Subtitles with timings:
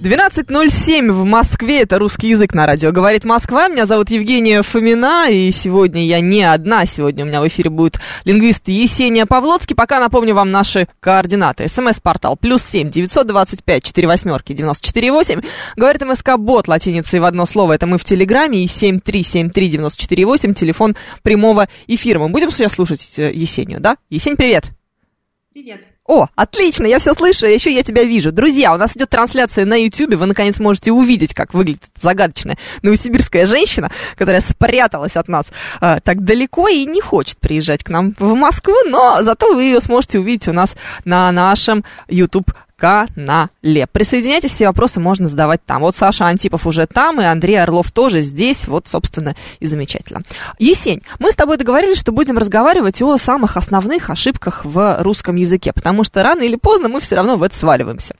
[0.00, 2.92] 12.07 в Москве, это русский язык на радио.
[2.92, 7.48] Говорит Москва, меня зовут Евгения Фомина, и сегодня я не одна, сегодня у меня в
[7.48, 9.74] эфире будет лингвист Есения Павлоцкий.
[9.74, 11.66] Пока напомню вам наши координаты.
[11.66, 15.40] СМС-портал плюс семь девятьсот двадцать пять четыре восьмерки девяносто четыре восемь.
[15.74, 19.50] Говорит МСК Бот латиницей в одно слово, это мы в Телеграме, и семь три семь
[19.50, 22.20] три девяносто четыре восемь, телефон прямого эфира.
[22.20, 23.96] Мы будем сейчас слушать э, Есению, да?
[24.10, 24.66] Есень, привет!
[25.52, 25.80] Привет.
[26.08, 28.32] О, отлично, я все слышу, а еще я тебя вижу.
[28.32, 33.44] Друзья, у нас идет трансляция на YouTube, вы наконец можете увидеть, как выглядит загадочная новосибирская
[33.44, 38.34] женщина, которая спряталась от нас э, так далеко и не хочет приезжать к нам в
[38.34, 43.86] Москву, но зато вы ее сможете увидеть у нас на нашем YouTube канале.
[43.90, 45.82] Присоединяйтесь, все вопросы можно задавать там.
[45.82, 48.68] Вот Саша Антипов уже там, и Андрей Орлов тоже здесь.
[48.68, 50.22] Вот, собственно, и замечательно.
[50.58, 55.72] Есень, мы с тобой договорились, что будем разговаривать о самых основных ошибках в русском языке,
[55.72, 58.14] потому что рано или поздно мы все равно в это сваливаемся.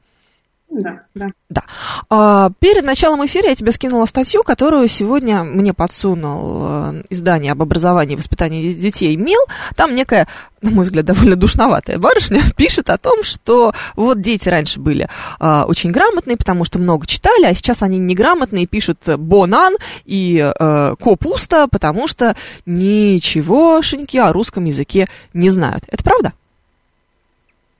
[0.70, 1.28] Да, да.
[1.48, 1.62] Да.
[2.10, 7.62] А, перед началом эфира я тебе скинула статью, которую сегодня мне подсунул э, издание об
[7.62, 9.40] образовании и воспитании детей МИЛ.
[9.76, 10.28] Там некая,
[10.60, 15.08] на мой взгляд, довольно душноватая барышня пишет о том, что вот дети раньше были
[15.40, 19.74] а, очень грамотные, потому что много читали, а сейчас они неграмотные, пишут бонан
[20.04, 25.84] и э, копуста, потому что ничегошеньки о русском языке не знают.
[25.88, 26.34] Это правда?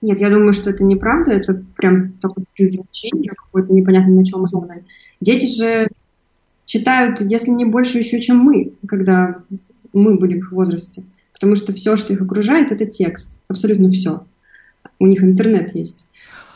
[0.01, 4.85] Нет, я думаю, что это неправда, это прям такое преувеличение какое-то непонятно на чем основанное.
[5.19, 5.87] Дети же
[6.65, 9.43] читают, если не больше еще, чем мы, когда
[9.91, 11.03] мы были в их возрасте.
[11.33, 13.39] Потому что все, что их окружает, это текст.
[13.47, 14.23] Абсолютно все.
[14.99, 16.05] У них интернет есть.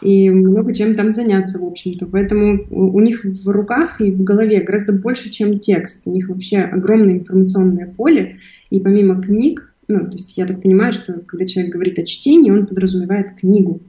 [0.02, 2.08] И много чем там заняться, в общем-то.
[2.08, 6.02] Поэтому у них в руках и в голове гораздо больше, чем текст.
[6.06, 8.38] У них вообще огромное информационное поле.
[8.70, 12.52] И помимо книг, ну, то есть я так понимаю, что когда человек говорит о чтении,
[12.52, 13.80] он подразумевает книгу.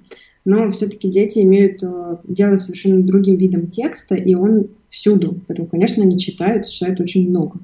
[0.44, 5.40] Но все-таки дети имеют э, дело с совершенно другим видом текста, и он всюду.
[5.48, 7.58] Поэтому, конечно, они читают, читают очень много.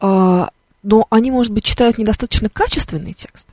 [0.00, 0.50] А,
[0.82, 3.46] но они, может быть, читают недостаточно качественный текст.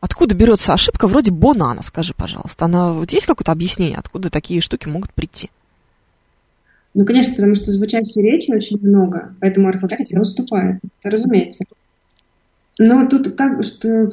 [0.00, 2.66] Откуда берется ошибка вроде банана, скажи, пожалуйста?
[2.66, 5.50] Она, вот есть какое-то объяснение, откуда такие штуки могут прийти?
[6.92, 10.80] Ну, конечно, потому что звучащей речи очень много, поэтому орфография уступает.
[11.00, 11.64] Это разумеется.
[12.78, 14.12] Но тут как бы что...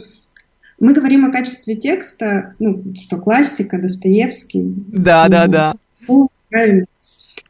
[0.80, 4.74] Мы говорим о качестве текста, ну, что классика, Достоевский.
[4.88, 5.76] Да, да, да.
[6.08, 6.86] Ну, правильно.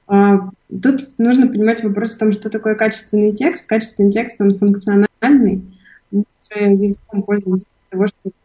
[0.08, 0.50] А,
[0.82, 3.66] тут нужно понимать вопрос в том, что такое качественный текст.
[3.68, 5.64] Качественный текст, он функциональный.
[6.12, 6.24] Мы
[6.56, 8.36] языком пользуемся для того, чтобы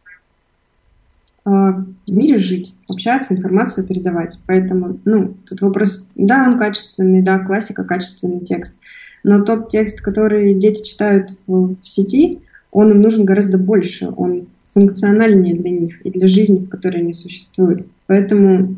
[1.45, 1.71] а,
[2.07, 4.39] в мире жить, общаться, информацию передавать.
[4.47, 8.77] Поэтому, ну, тут вопрос, да, он качественный, да, классика, качественный текст.
[9.23, 12.41] Но тот текст, который дети читают в, в сети,
[12.71, 17.13] он им нужен гораздо больше, он функциональнее для них и для жизни, в которой они
[17.13, 17.87] существуют.
[18.07, 18.75] Поэтому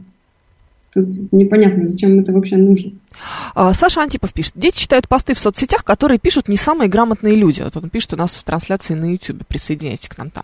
[0.93, 2.93] тут непонятно, зачем это вообще нужно.
[3.53, 4.53] А, Саша Антипов пишет.
[4.55, 7.61] Дети читают посты в соцсетях, которые пишут не самые грамотные люди.
[7.61, 9.45] Вот он пишет у нас в трансляции на YouTube.
[9.47, 10.43] Присоединяйтесь к нам там.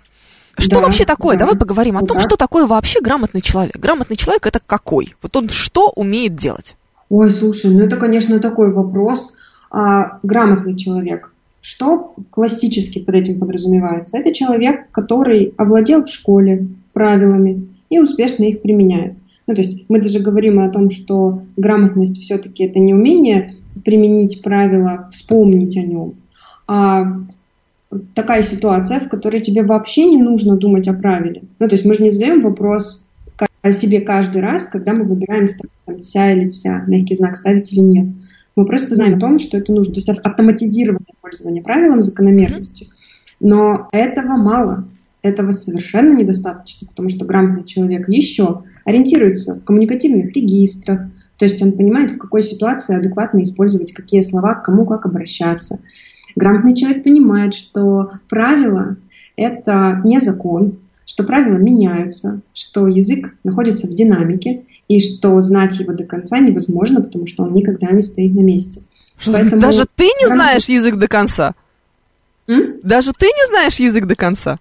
[0.57, 1.37] Что Да, вообще такое?
[1.37, 1.45] да.
[1.45, 2.23] Давай поговорим о том, Да.
[2.23, 3.77] что такое вообще грамотный человек.
[3.77, 5.15] Грамотный человек это какой?
[5.21, 6.75] Вот он что умеет делать?
[7.09, 9.35] Ой, слушай, ну это, конечно, такой вопрос.
[9.69, 11.31] А, грамотный человек.
[11.67, 14.17] Что классически под этим подразумевается?
[14.17, 19.17] Это человек, который овладел в школе правилами и успешно их применяет.
[19.47, 24.41] Ну, то есть мы даже говорим о том, что грамотность все-таки это не умение применить
[24.41, 26.13] правила, вспомнить о нем,
[26.67, 27.17] а
[28.13, 31.41] такая ситуация, в которой тебе вообще не нужно думать о правиле.
[31.59, 33.05] Ну, то есть мы же не задаем вопрос
[33.61, 35.49] о себе каждый раз, когда мы выбираем
[35.85, 38.07] там, ся или ся, мягкий знак ставить или нет.
[38.57, 39.93] Мы просто знаем о том, что это нужно.
[39.93, 42.87] То есть автоматизированное пользование правилом, закономерностью.
[43.39, 44.85] Но этого мало.
[45.21, 51.01] Этого совершенно недостаточно, потому что грамотный человек еще ориентируется в коммуникативных регистрах,
[51.37, 55.79] то есть он понимает, в какой ситуации адекватно использовать какие слова, к кому как обращаться.
[56.35, 58.97] Грамотный человек понимает, что правила–
[59.35, 65.93] это не закон, что правила меняются, что язык находится в динамике, и что знать его
[65.93, 68.81] до конца невозможно, потому что он никогда не стоит на месте.
[69.25, 71.55] Поэтому Даже ты не знаешь язык до конца?
[72.47, 72.75] М?
[72.83, 74.59] Даже ты не знаешь язык до конца?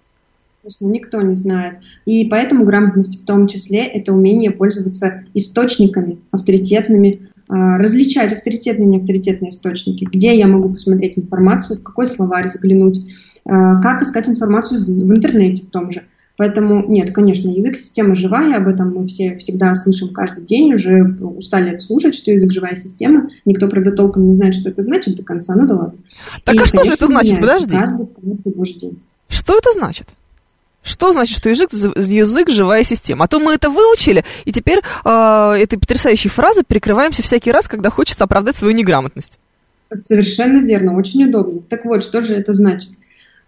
[0.61, 1.75] Конечно, никто не знает.
[2.05, 8.91] И поэтому грамотность в том числе это умение пользоваться источниками авторитетными, а, различать авторитетные и
[8.91, 12.99] неавторитетные источники, где я могу посмотреть информацию, в какой словарь заглянуть,
[13.45, 16.03] а, как искать информацию в интернете в том же.
[16.37, 21.03] Поэтому нет, конечно, язык система живая, об этом мы все всегда слышим каждый день, уже
[21.19, 23.31] устали это слушать, что язык живая система.
[23.43, 25.99] Никто, правда, толком не знает, что это значит до конца, ну да ладно.
[26.43, 27.39] Так и, а что же это значит?
[27.39, 27.75] Подожди.
[27.75, 28.99] Каждый, день.
[29.27, 30.09] Что это значит?
[30.83, 33.25] Что значит, что язык, язык живая система?
[33.25, 37.89] А то мы это выучили, и теперь э, этой потрясающей фразой прикрываемся всякий раз, когда
[37.89, 39.39] хочется оправдать свою неграмотность.
[39.97, 41.61] Совершенно верно, очень удобно.
[41.67, 42.91] Так вот, что же это значит?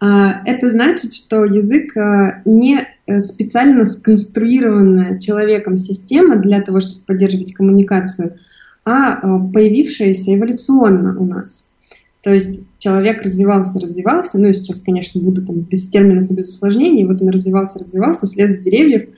[0.00, 7.02] А, это значит, что язык а, не э, специально сконструированная человеком система для того, чтобы
[7.02, 8.38] поддерживать коммуникацию,
[8.86, 11.66] а, а появившаяся эволюционно у нас.
[12.22, 16.48] То есть человек развивался, развивался, ну и сейчас, конечно, буду там без терминов и без
[16.48, 19.08] усложнений, вот он развивался, развивался, слез с деревьев,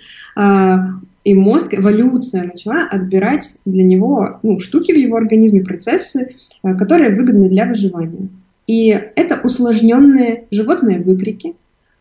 [1.24, 7.48] и мозг, эволюция начала отбирать для него ну, штуки в его организме, процессы, которые выгодны
[7.48, 8.28] для выживания.
[8.66, 11.54] И это усложненные животные выкрики,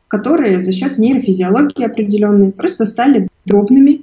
[0.07, 4.01] которые за счет нейрофизиологии определенной просто стали дробными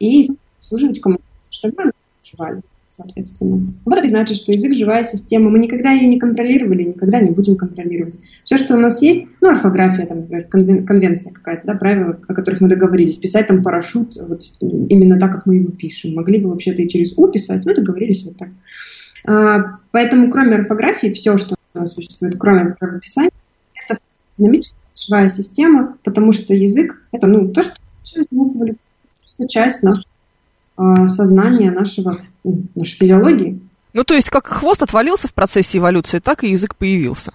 [0.00, 0.26] и
[0.60, 1.92] служить коммуникации, чтобы мы
[2.22, 2.62] выживали
[2.94, 3.72] соответственно.
[3.84, 5.50] Вот это значит, что язык– живая система.
[5.50, 8.18] Мы никогда ее не контролировали, никогда не будем контролировать.
[8.44, 10.46] Все, что у нас есть, ну, орфография, там, например,
[10.84, 13.16] конвенция какая-то, да, правила, о которых мы договорились.
[13.16, 16.14] Писать там парашют вот именно так, как мы его пишем.
[16.14, 18.48] Могли бы вообще-то и через «у» писать, но договорились вот так.
[19.26, 21.56] А, поэтому, кроме орфографии, все, что
[21.86, 23.32] существует, кроме правописания,
[23.74, 23.98] это
[24.36, 27.76] динамическая живая система, потому что язык– это, ну, то, что
[29.20, 30.06] просто часть нашего
[30.76, 33.60] а, сознания нашего, ну, нашей физиологии.
[33.92, 37.32] Ну, то есть, как хвост отвалился в процессе эволюции, так и язык появился.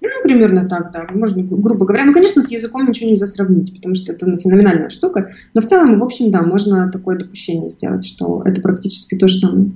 [0.00, 1.06] Ну, примерно так, да.
[1.10, 2.04] Можно, грубо говоря.
[2.04, 5.30] Ну, конечно, с языком ничего нельзя сравнить, потому что это ну, феноменальная штука.
[5.54, 9.38] Но в целом, в общем, да, можно такое допущение сделать, что это практически то же
[9.38, 9.70] самое.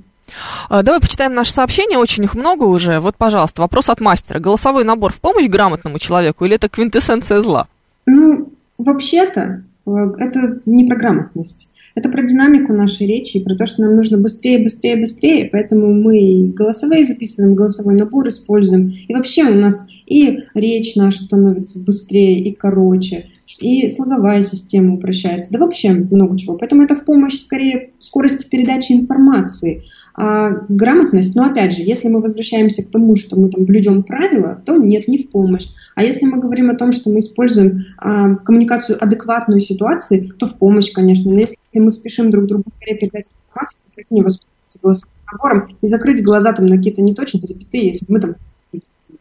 [0.68, 3.00] А, давай почитаем наше сообщение, очень их много уже.
[3.00, 4.38] Вот, пожалуйста, вопрос от мастера.
[4.38, 7.68] Голосовой набор в помощь грамотному человеку или это квинтэссенция зла?
[8.06, 8.48] Ну,
[8.78, 11.70] вообще-то, э, это не про грамотность.
[11.94, 15.92] Это про динамику нашей речи и про то, что нам нужно быстрее, быстрее, быстрее, поэтому
[15.92, 18.92] мы голосовые записываем, голосовой набор используем.
[19.08, 23.26] И вообще у нас и речь наша становится быстрее и короче,
[23.58, 26.56] и слоговая система упрощается, да вообще много чего.
[26.56, 29.82] Поэтому это в помощь скорее скорости передачи информации–
[30.22, 34.60] а грамотность, но опять же, если мы возвращаемся к тому, что мы там блюдем правила,
[34.66, 35.68] то нет, не в помощь.
[35.94, 40.58] А если мы говорим о том, что мы используем а, коммуникацию адекватную ситуации, то в
[40.58, 41.32] помощь, конечно.
[41.32, 45.86] Но если мы спешим друг другу скорее передать информацию, то не воспользоваться голосовым набором и
[45.86, 48.34] закрыть глаза там на какие-то неточности, запятые, если мы там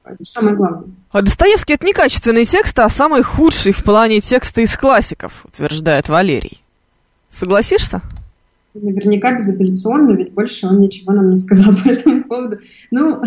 [0.03, 0.89] это самое главное.
[1.11, 6.61] А Достоевский это некачественный текст, а самый худший в плане текста из классиков, утверждает Валерий.
[7.29, 8.01] Согласишься?
[8.81, 12.57] Наверняка безапелляционно, ведь больше он ничего нам не сказал по этому поводу.
[12.91, 13.21] Ну,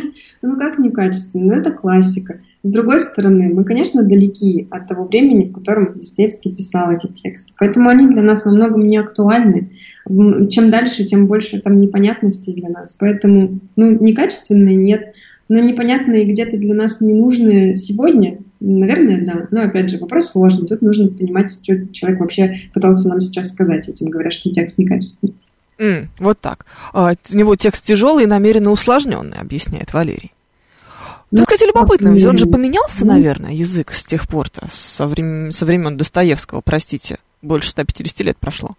[0.42, 1.54] ну как некачественно?
[1.54, 2.40] Ну, это классика.
[2.62, 7.54] С другой стороны, мы, конечно, далеки от того времени, в котором Достоевский писал эти тексты.
[7.58, 9.70] Поэтому они для нас во многом не актуальны.
[10.06, 12.94] Чем дальше, тем больше там непонятностей для нас.
[12.94, 15.14] Поэтому, ну, некачественные нет,
[15.48, 19.46] но непонятные где-то для нас не нужны сегодня, Наверное, да.
[19.50, 20.66] Но опять же, вопрос сложный.
[20.66, 25.34] Тут нужно понимать, что человек вообще пытался нам сейчас сказать этим, говоря, что текст некачественный.
[25.78, 26.66] Mm, вот так.
[26.92, 30.32] А, у него текст тяжелый и намеренно усложненный, объясняет Валерий.
[31.30, 35.52] Ну, кстати, любопытно, ведь он же поменялся, ну, наверное, язык с тех пор-то, со, времен,
[35.52, 38.76] со времен Достоевского, простите, больше 150 лет прошло.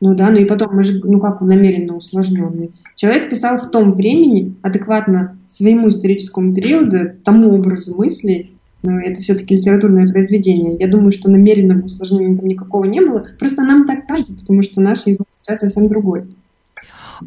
[0.00, 2.70] Ну да, ну и потом, мы же, ну как намеренно усложненный.
[2.94, 8.52] Человек писал в том времени, адекватно своему историческому периоду, тому образу мысли,
[8.82, 10.76] но это все-таки литературное произведение.
[10.78, 13.26] Я думаю, что намеренного усложнения там никакого не было.
[13.38, 16.26] Просто нам так кажется, потому что наш язык сейчас совсем другой.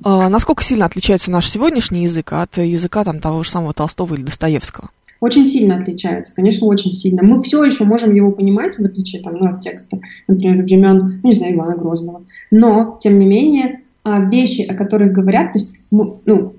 [0.04, 4.24] А, насколько сильно отличается наш сегодняшний язык от языка там, того же самого Толстого или
[4.24, 4.90] Достоевского?
[5.22, 7.24] Очень сильно отличается, конечно, очень сильно.
[7.24, 11.30] Мы все еще можем его понимать, в отличие там, ну, от текста, например, времен, ну,
[11.30, 12.24] не знаю, Ивана Грозного.
[12.50, 16.54] Но, тем не менее, а, вещи, о которых говорят, то есть, ну,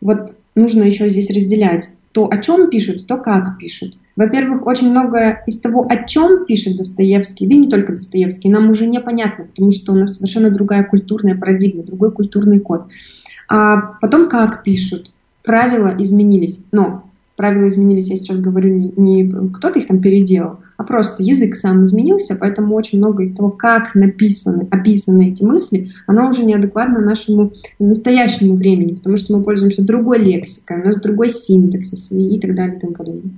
[0.00, 3.98] вот нужно еще здесь разделять то, о чем пишут, то, как пишут.
[4.14, 8.70] Во-первых, очень многое из того, о чем пишет Достоевский, да и не только Достоевский, нам
[8.70, 12.86] уже непонятно, потому что у нас совершенно другая культурная парадигма, другой культурный код.
[13.48, 17.02] А потом, как пишут, правила изменились, но
[17.36, 21.84] правила изменились, я сейчас говорю, не, не кто-то их там переделал, а просто язык сам
[21.84, 27.52] изменился, поэтому очень много из того, как написаны, описаны эти мысли, оно уже неадекватно нашему
[27.78, 32.76] настоящему времени, потому что мы пользуемся другой лексикой, у нас другой синтаксис и, так далее
[32.76, 33.32] и тому подобное.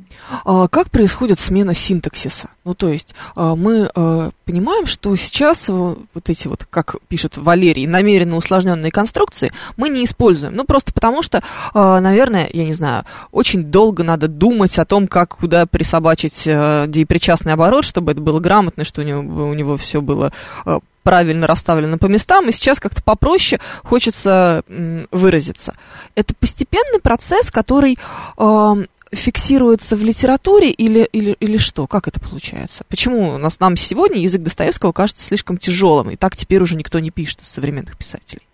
[0.45, 2.49] А как происходит смена синтаксиса?
[2.65, 7.87] Ну, то есть а, мы а, понимаем, что сейчас вот эти вот, как пишет Валерий,
[7.87, 10.55] намеренно усложненные конструкции мы не используем.
[10.55, 11.43] Ну, просто потому что,
[11.75, 17.53] наверное, я не знаю, очень долго надо думать о том, как куда присобачить депричастность частный
[17.53, 20.33] оборот, чтобы это было грамотно, что у него, у него все было
[20.65, 24.63] э, правильно расставлено по местам, и сейчас как-то попроще хочется
[25.11, 25.75] выразиться.
[26.15, 27.99] Это постепенный процесс, который
[28.39, 28.75] э,
[29.13, 31.87] фиксируется в литературе или, или, или что?
[31.87, 32.85] Как это получается?
[32.89, 36.99] Почему у нас, нам сегодня язык Достоевского кажется слишком тяжелым, и так теперь уже никто
[36.99, 38.49] не пишет из современных писателей?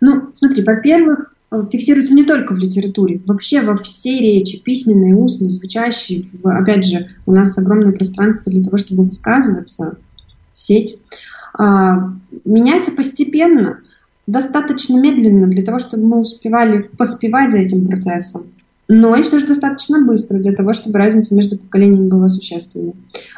[0.00, 6.28] Ну, смотри, во-первых, фиксируется не только в литературе, вообще во всей речи, письменной, устной, звучащей.
[6.44, 9.96] Опять же, у нас огромное пространство для того, чтобы высказываться,
[10.52, 11.00] сеть.
[11.58, 12.12] А,
[12.44, 13.80] меняется постепенно,
[14.26, 18.48] достаточно медленно для того, чтобы мы успевали поспевать за этим процессом.
[18.88, 22.94] Но и все же достаточно быстро для того, чтобы разница между поколениями была существенной.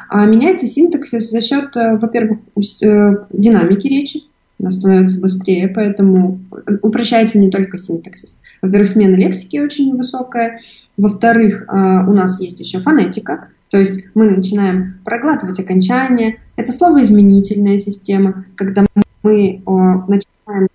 [0.09, 4.23] А меняется синтаксис за счет, э, во-первых, э, динамики речи,
[4.61, 6.41] она становится быстрее, поэтому
[6.83, 8.39] упрощается не только синтаксис.
[8.61, 10.61] Во-первых, смена лексики очень высокая.
[10.97, 16.41] Во-вторых, а, у нас есть еще фонетика, то есть мы начинаем проглатывать окончания.
[16.57, 18.85] Это словоизменительная система, когда
[19.23, 19.63] мы
[20.09, 20.69] начинаем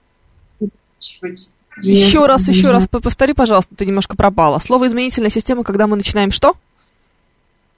[1.81, 4.59] еще раз, еще раз повтори, пожалуйста, ты немножко пропала.
[4.59, 6.55] Слово изменительная система, когда мы начинаем что?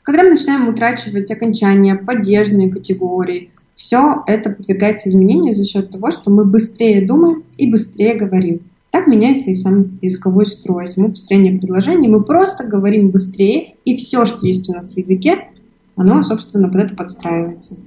[0.03, 6.31] Когда мы начинаем утрачивать окончания, поддержные категории, все это подвергается изменению за счет того, что
[6.31, 8.62] мы быстрее думаем и быстрее говорим.
[8.89, 12.07] Так меняется и сам языковой строй, само построение предложений.
[12.07, 15.50] Мы просто говорим быстрее, и все, что есть у нас в языке,
[15.96, 17.77] оно, собственно, под это подстраивается.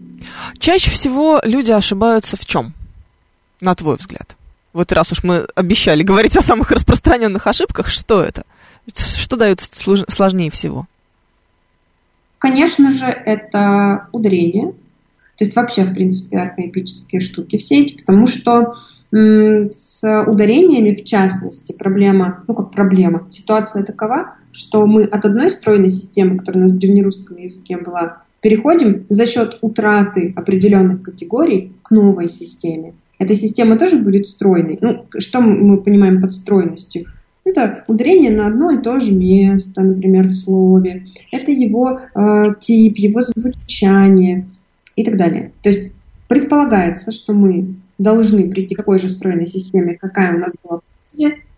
[0.59, 2.73] Чаще всего люди ошибаются в чем,
[3.61, 4.37] на твой взгляд?
[4.73, 8.45] Вот раз уж мы обещали говорить о самых распространенных ошибках, что это?
[8.95, 10.87] Что дает сложнее всего?
[12.39, 14.73] Конечно же, это ударение,
[15.41, 18.75] то есть вообще, в принципе, архаипические штуки все эти, потому что
[19.11, 25.89] с ударениями, в частности, проблема, ну как проблема, ситуация такова, что мы от одной стройной
[25.89, 31.91] системы, которая у нас в древнерусском языке была, переходим за счет утраты определенных категорий к
[31.91, 32.93] новой системе.
[33.19, 34.77] Эта система тоже будет стройной.
[34.83, 37.07] Ну, что мы понимаем под стройностью?
[37.45, 41.07] Это ударение на одно и то же место, например, в слове.
[41.33, 44.47] Это его э, тип, его звучание
[45.01, 45.53] и так далее.
[45.63, 45.95] То есть
[46.29, 50.81] предполагается, что мы должны прийти к такой же стройной системе, какая у нас была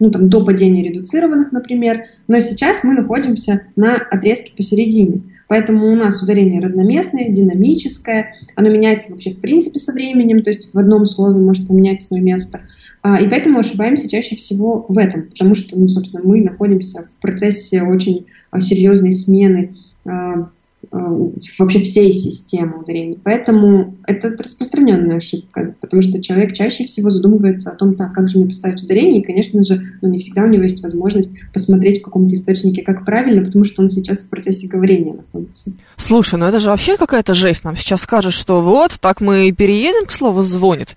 [0.00, 5.22] ну, там, до падения редуцированных, например, но сейчас мы находимся на отрезке посередине.
[5.46, 10.72] Поэтому у нас ударение разноместное, динамическое, оно меняется вообще в принципе со временем, то есть
[10.72, 12.62] в одном слове может поменять свое место.
[13.02, 17.18] А, и поэтому ошибаемся чаще всего в этом, потому что, ну, собственно, мы находимся в
[17.18, 20.48] процессе очень а, серьезной смены а,
[20.90, 23.18] вообще всей системы ударений.
[23.22, 28.38] Поэтому это распространенная ошибка, потому что человек чаще всего задумывается о том, так, как же
[28.38, 32.04] мне поставить ударение, и, конечно же, ну, не всегда у него есть возможность посмотреть в
[32.04, 35.72] каком-то источнике, как правильно, потому что он сейчас в процессе говорения находится.
[35.96, 37.64] Слушай, ну это же вообще какая-то жесть.
[37.64, 40.96] Нам сейчас скажут, что вот, так мы и переедем к слову «звонит».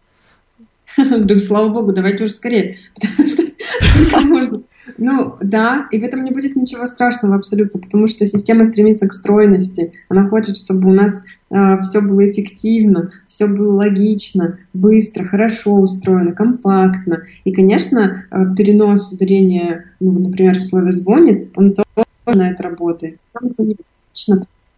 [0.98, 4.62] Да, слава богу, давайте уже скорее, потому что можно
[4.98, 9.13] ну, да, и в этом не будет ничего страшного абсолютно, потому что система стремится к
[9.13, 9.94] стройности.
[10.10, 16.34] Она хочет, чтобы у нас э, все было эффективно, все было логично, быстро, хорошо устроено,
[16.34, 17.24] компактно.
[17.44, 23.20] И, конечно, э, перенос ударения, ну, например, в слове «звонит», он тоже на это работает.
[23.34, 23.51] Нам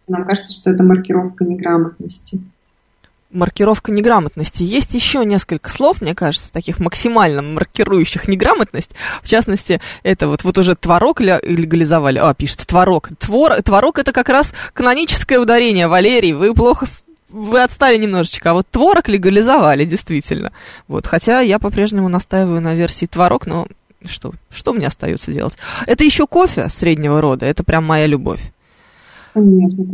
[0.08, 2.40] нам кажется, что это маркировка неграмотности
[3.30, 4.62] маркировка неграмотности.
[4.62, 8.92] Есть еще несколько слов, мне кажется, таких максимально маркирующих неграмотность.
[9.22, 12.18] В частности, это вот, вот уже творог легализовали.
[12.18, 13.10] А, пишет творог.
[13.18, 15.88] Твор, творог это как раз каноническое ударение.
[15.88, 16.86] Валерий, вы плохо
[17.30, 20.50] вы отстали немножечко, а вот творог легализовали, действительно.
[20.86, 23.66] Вот, хотя я по-прежнему настаиваю на версии творог, но
[24.06, 25.54] что, что мне остается делать?
[25.86, 28.52] Это еще кофе среднего рода, это прям моя любовь.
[29.34, 29.84] Конечно.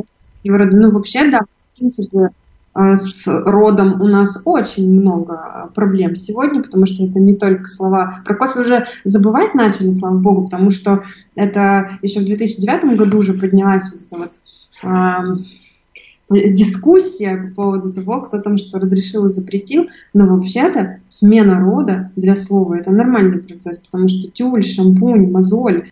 [0.45, 2.29] Ну, вообще, да, в принципе,
[2.75, 8.23] с родом у нас очень много проблем сегодня, потому что это не только слова.
[8.25, 11.04] Про кофе уже забывать начали, слава богу, потому что
[11.37, 14.40] это еще в 2009 году уже поднялась вот эта вот
[14.83, 19.88] э, дискуссия по поводу того, кто там что разрешил и запретил.
[20.12, 25.90] Но вообще-то смена рода для слова это нормальный процесс, потому что тюль, шампунь, мозоль,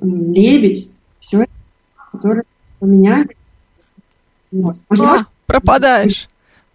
[0.00, 1.50] лебедь, все это,
[2.10, 2.42] которые
[2.80, 3.36] поменяли
[4.90, 6.28] А, пропадаешь.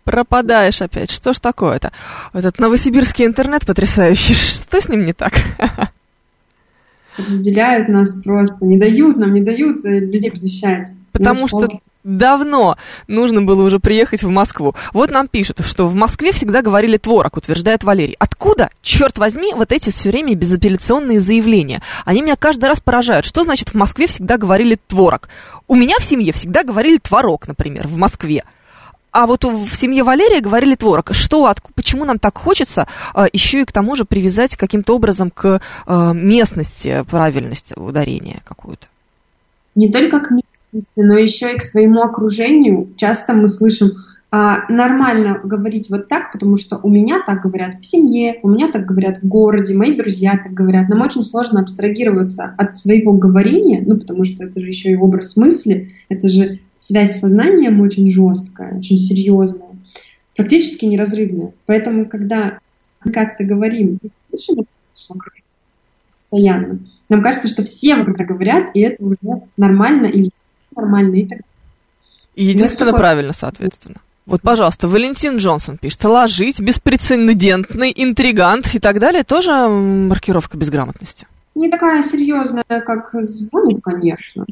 [0.03, 1.12] Пропадаешь опять.
[1.12, 1.91] Что ж такое-то?
[2.34, 4.34] Этот новосибирский интернет потрясающий.
[4.34, 5.34] Что с ним не так?
[7.17, 8.63] Разделяют нас просто.
[8.65, 10.88] Не дают нам, не дают э, людей просвещать.
[11.12, 11.67] Потому что
[12.03, 14.75] давно нужно было уже приехать в Москву.
[14.93, 18.15] Вот нам пишут, что в Москве всегда говорили творог, утверждает Валерий.
[18.19, 21.81] Откуда, черт возьми, вот эти все время безапелляционные заявления?
[22.05, 23.25] Они меня каждый раз поражают.
[23.25, 25.27] Что значит в Москве всегда говорили творог?
[25.67, 28.43] У меня в семье всегда говорили творог, например, в Москве.
[29.17, 31.09] А вот в семье Валерия говорили творог.
[31.12, 35.31] Что, от, почему нам так хочется а, еще и к тому же привязать каким-то образом
[35.31, 38.86] к а, местности правильности ударения какую-то?
[39.74, 42.93] Не только к местности, но еще и к своему окружению.
[42.95, 43.93] Часто мы слышим,
[44.29, 48.71] а, нормально говорить вот так, потому что у меня так говорят в семье, у меня
[48.71, 50.89] так говорят в городе, мои друзья так говорят.
[50.89, 55.38] Нам очень сложно абстрагироваться от своего говорения, ну, потому что это же еще и образ
[55.38, 59.75] мысли, это же связь с сознанием очень жесткая, очень серьезная,
[60.36, 61.53] практически неразрывная.
[61.65, 62.60] Поэтому, когда
[63.03, 64.00] мы как-то говорим,
[66.12, 66.79] постоянно,
[67.10, 69.17] нам кажется, что все вокруг говорят, и это уже
[69.55, 70.31] нормально или
[70.75, 71.46] нормально и так далее.
[72.36, 73.00] И единственно такое...
[73.00, 73.96] правильно, соответственно.
[74.25, 81.27] Вот, пожалуйста, Валентин Джонсон пишет, ложить, беспрецедентный, интригант и так далее, тоже маркировка безграмотности.
[81.55, 84.46] Не такая серьезная, как звонит, конечно.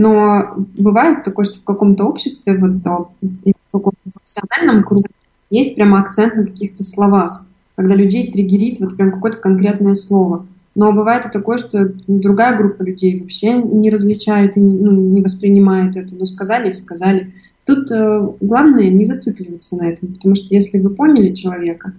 [0.00, 5.10] Но бывает такое, что в каком-то обществе, вот в каком-то профессиональном круге
[5.50, 7.44] есть прямо акцент на каких-то словах,
[7.76, 10.46] когда людей триггерит вот прям какое-то конкретное слово.
[10.74, 15.20] Но бывает и такое, что другая группа людей вообще не различает и не, ну, не
[15.20, 16.14] воспринимает это.
[16.14, 17.34] Ну, сказали и сказали.
[17.66, 21.92] Тут э, главное не зацикливаться на этом, потому что если вы поняли человека,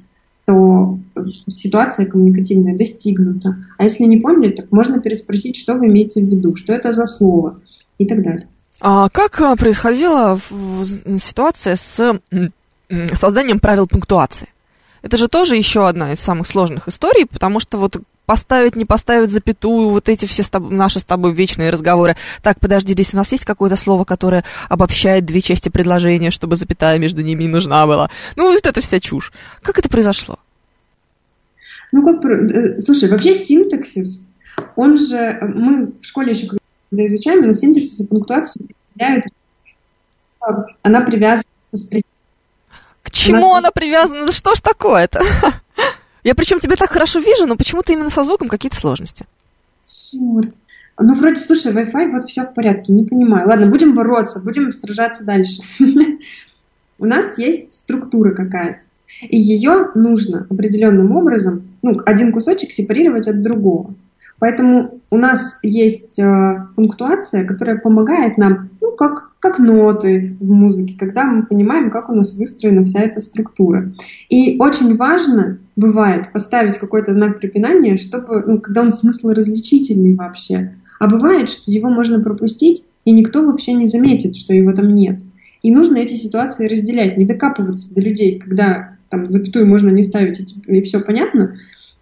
[0.47, 0.97] то
[1.47, 3.57] ситуация коммуникативная достигнута.
[3.77, 7.05] А если не поняли, так можно переспросить, что вы имеете в виду, что это за
[7.05, 7.59] слово
[8.01, 8.47] и так далее.
[8.79, 10.39] А как а, происходила
[11.19, 12.19] ситуация с
[13.13, 14.47] созданием правил пунктуации?
[15.03, 19.29] Это же тоже еще одна из самых сложных историй, потому что вот поставить, не поставить
[19.29, 22.15] запятую, вот эти все с тобой, наши с тобой вечные разговоры.
[22.41, 26.97] Так, подожди, здесь у нас есть какое-то слово, которое обобщает две части предложения, чтобы запятая
[26.97, 28.09] между ними нужна была.
[28.35, 29.31] Ну, вот это вся чушь.
[29.61, 30.39] Как это произошло?
[31.91, 32.23] Ну, как...
[32.25, 34.25] Э, слушай, вообще синтаксис,
[34.75, 35.39] он же...
[35.41, 36.47] Мы в школе еще
[36.91, 39.25] когда изучаем, на синтаксис и пунктуацию определяют,
[40.83, 42.11] она привязана к восприятию.
[43.03, 44.31] К чему она, она привязана?
[44.31, 45.23] Что ж такое-то?
[46.23, 49.25] Я причем тебя так хорошо вижу, но почему-то именно со звуком какие-то сложности.
[49.85, 50.53] Черт.
[50.99, 53.47] Ну, вроде, слушай, Wi-Fi, вот все в порядке, не понимаю.
[53.47, 55.61] Ладно, будем бороться, будем сражаться дальше.
[56.99, 58.81] У нас есть структура какая-то,
[59.21, 63.95] и ее нужно определенным образом, ну, один кусочек сепарировать от другого.
[64.41, 70.95] Поэтому у нас есть э, пунктуация, которая помогает нам, ну, как, как ноты в музыке,
[70.97, 73.93] когда мы понимаем, как у нас выстроена вся эта структура.
[74.29, 80.75] И очень важно бывает поставить какой-то знак препинания, чтобы, ну, когда он смысл различительный вообще.
[80.99, 85.19] А бывает, что его можно пропустить, и никто вообще не заметит, что его там нет.
[85.61, 90.57] И нужно эти ситуации разделять, не докапываться до людей, когда там запятую можно не ставить,
[90.65, 91.57] и, все понятно,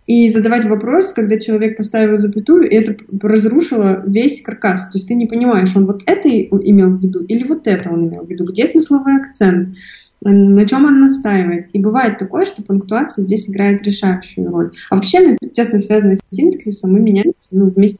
[0.09, 4.89] и задавать вопрос, когда человек поставил запятую, и это разрушило весь каркас.
[4.89, 8.07] То есть ты не понимаешь, он вот это имел в виду или вот это он
[8.07, 9.75] имел в виду, где смысловой акцент,
[10.21, 11.67] на чем он настаивает.
[11.73, 14.71] И бывает такое, что пунктуация здесь играет решающую роль.
[14.89, 17.99] А вообще, ну, часто связано с синтаксисом и меняется ну, вместе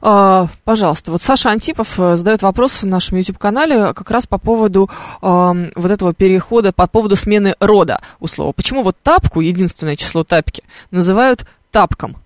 [0.00, 4.90] а, пожалуйста, вот Саша Антипов э, задает вопрос в нашем YouTube-канале как раз по поводу
[5.20, 8.52] а, вот этого перехода, по поводу смены рода у слова.
[8.52, 12.16] Почему вот тапку, единственное число тапки, называют тапком?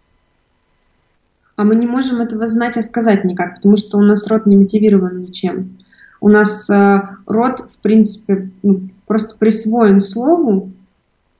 [1.57, 4.57] А мы не можем этого знать, а сказать никак, потому что у нас род не
[4.57, 5.79] мотивирован ничем.
[6.21, 10.73] У нас э, род, в принципе, ну, просто присвоен слову,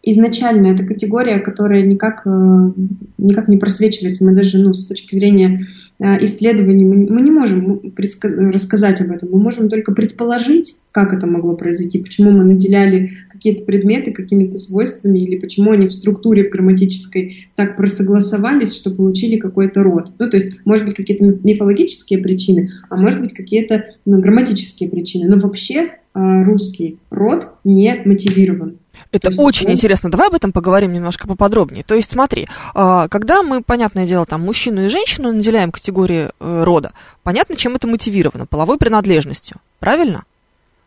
[0.07, 2.71] изначально это категория, которая никак, э,
[3.19, 4.25] никак не просвечивается.
[4.25, 5.67] Мы даже ну, с точки зрения
[5.99, 9.31] э, исследований мы не можем рассказать об этом.
[9.33, 15.19] Мы можем только предположить, как это могло произойти, почему мы наделяли какие-то предметы какими-то свойствами
[15.19, 20.13] или почему они в структуре в грамматической так просогласовались, что получили какой-то род.
[20.21, 25.29] Ну, то есть, может быть, какие-то мифологические причины, а может быть, какие-то ну, грамматические причины.
[25.29, 25.81] Но вообще
[26.15, 28.79] э, русский род не мотивирован.
[29.13, 30.11] Это очень интересно.
[30.11, 31.85] Давай об этом поговорим немножко поподробнее.
[31.85, 36.65] То есть, смотри, а, когда мы, понятное дело, там мужчину и женщину наделяем категории э,
[36.65, 38.47] рода, понятно, чем это мотивировано?
[38.47, 39.57] Половой принадлежностью.
[39.79, 40.25] Правильно?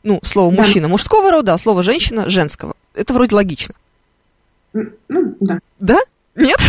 [0.03, 0.61] Ну, слово да.
[0.61, 2.73] мужчина мужского рода, а слово женщина женского.
[2.93, 3.73] Это вроде логично.
[4.73, 5.59] Ну, да.
[5.79, 5.99] Да?
[6.35, 6.59] Нет?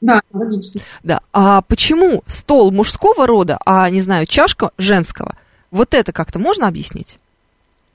[0.00, 0.82] Да, логично.
[1.02, 1.20] Да.
[1.32, 5.34] А почему стол мужского рода, а, не знаю, чашка женского?
[5.70, 7.18] Вот это как-то можно объяснить?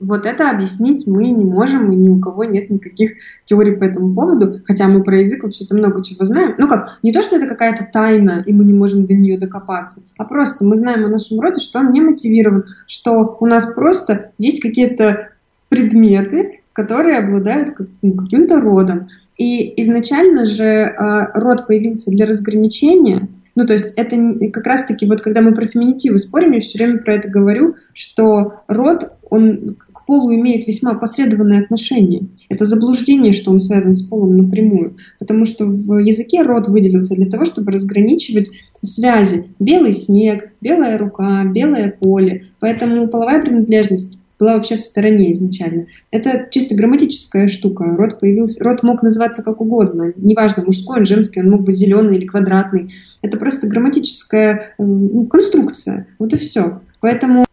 [0.00, 3.12] Вот это объяснить мы не можем, и ни у кого нет никаких
[3.44, 6.54] теорий по этому поводу, хотя мы про язык вообще-то много чего знаем.
[6.58, 10.02] Ну как, не то, что это какая-то тайна, и мы не можем до нее докопаться,
[10.16, 14.32] а просто мы знаем о нашем роде, что он не мотивирован, что у нас просто
[14.38, 15.28] есть какие-то
[15.68, 19.08] предметы, которые обладают ну, каким-то родом.
[19.36, 24.16] И изначально же э, род появился для разграничения, ну, то есть это
[24.52, 28.62] как раз-таки, вот когда мы про феминитивы спорим, я все время про это говорю, что
[28.68, 29.76] род, он
[30.10, 32.26] полу имеет весьма посредованное отношение.
[32.48, 37.30] Это заблуждение, что он связан с полом напрямую, потому что в языке род выделился для
[37.30, 38.50] того, чтобы разграничивать
[38.82, 39.46] связи.
[39.60, 42.46] Белый снег, белая рука, белое поле.
[42.58, 45.86] Поэтому половая принадлежность была вообще в стороне изначально.
[46.10, 47.94] Это чисто грамматическая штука.
[47.96, 50.12] Род появился, род мог называться как угодно.
[50.16, 52.92] Неважно, мужской он, женский, он мог быть зеленый или квадратный.
[53.22, 54.84] Это просто грамматическая э,
[55.30, 56.08] конструкция.
[56.18, 56.80] Вот и все.
[57.00, 57.44] Поэтому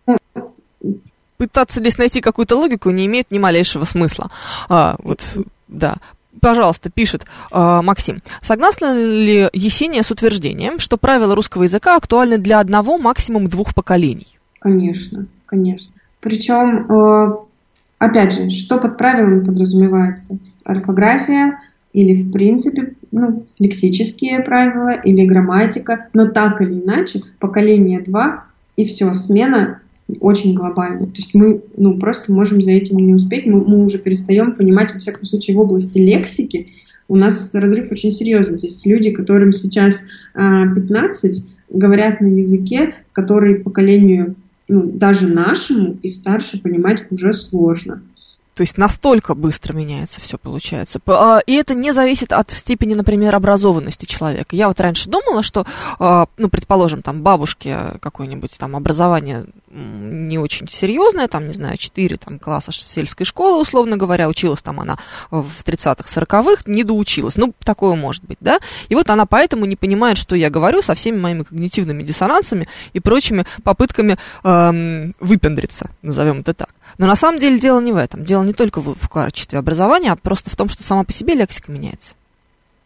[1.37, 4.29] пытаться здесь найти какую-то логику не имеет ни малейшего смысла.
[4.69, 5.21] А, вот,
[5.67, 5.95] да.
[6.39, 8.21] Пожалуйста, пишет э, Максим.
[8.41, 14.27] Согласна ли Есения с утверждением, что правила русского языка актуальны для одного, максимум двух поколений?
[14.59, 15.91] Конечно, конечно.
[16.19, 17.35] Причем, э,
[17.97, 20.37] опять же, что под правилами подразумевается?
[20.63, 21.59] Орфография
[21.93, 28.45] или, в принципе, ну, лексические правила или грамматика, но так или иначе, поколение два,
[28.75, 29.81] и все, смена
[30.19, 31.07] очень глобально.
[31.07, 34.93] То есть мы ну, просто можем за этим не успеть, мы, мы уже перестаем понимать,
[34.93, 36.67] во всяком случае, в области лексики,
[37.07, 38.57] у нас разрыв очень серьезный.
[38.57, 44.35] То есть люди, которым сейчас а, 15, говорят на языке, который поколению
[44.67, 48.01] ну, даже нашему и старше понимать уже сложно.
[48.57, 50.99] То есть настолько быстро меняется все получается.
[51.05, 54.55] А, и это не зависит от степени, например, образованности человека.
[54.55, 55.67] Я вот раньше думала, что,
[55.99, 62.17] а, ну, предположим, там бабушке какое-нибудь там образование не очень серьезное, там, не знаю, 4
[62.17, 64.97] там, класса сельской школы, условно говоря, училась там она
[65.29, 67.35] в 30-х, 40-х, не доучилась.
[67.35, 68.59] Ну, такое может быть, да?
[68.89, 72.99] И вот она поэтому не понимает, что я говорю со всеми моими когнитивными диссонансами и
[72.99, 76.69] прочими попытками эм, выпендриться, назовем это так.
[76.97, 78.23] Но на самом деле дело не в этом.
[78.23, 81.35] Дело не только в, в качестве образования, а просто в том, что сама по себе
[81.35, 82.15] лексика меняется.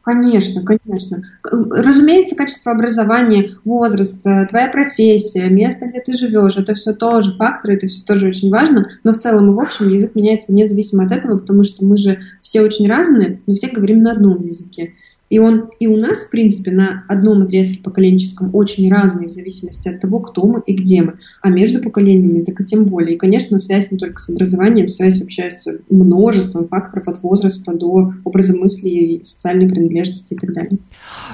[0.04, 1.24] Конечно, конечно.
[1.44, 7.76] Разумеется, качество образования, возраст, э, твоя профессия, место, где ты живешь, это все тоже факторы,
[7.76, 11.12] это все тоже очень важно, но в целом и в общем язык меняется независимо от
[11.12, 14.94] этого, потому что мы же все очень разные, но все говорим на одном языке.
[15.32, 19.88] И он и у нас, в принципе, на одном отрезке поколенческом очень разный в зависимости
[19.88, 21.14] от того, кто мы и где мы.
[21.42, 23.16] А между поколениями так и тем более.
[23.16, 28.14] И, конечно, связь не только с образованием, связь вообще с множеством факторов от возраста до
[28.26, 30.78] образа мысли, социальной принадлежности и так далее.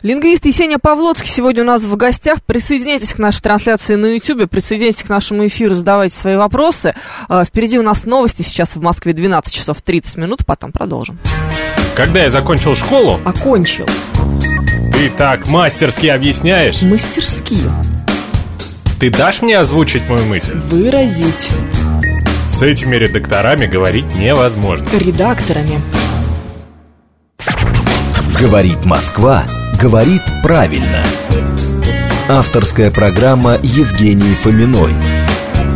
[0.04, 2.44] Лингвист Есения Павлоцкий сегодня у нас в гостях.
[2.44, 6.94] Присоединяйтесь к нашей трансляции на YouTube, присоединяйтесь к нашему эфиру, задавайте свои вопросы.
[7.28, 8.44] А, впереди у нас новости.
[8.44, 11.18] Сейчас в Москве 12 часов 30 минут, потом продолжим.
[11.98, 13.20] Когда я закончил школу...
[13.26, 13.88] Окончил.
[14.94, 16.84] Ты так мастерски объясняешь.
[16.84, 17.58] Мастерски.
[19.00, 20.56] Ты дашь мне озвучить мою мысль?
[20.70, 21.50] Выразить.
[22.52, 24.88] С этими редакторами говорить невозможно.
[24.96, 25.82] Редакторами.
[28.40, 29.44] Говорит Москва.
[29.82, 31.04] Говорит правильно.
[32.30, 34.94] Авторская программа Евгении Фоминой.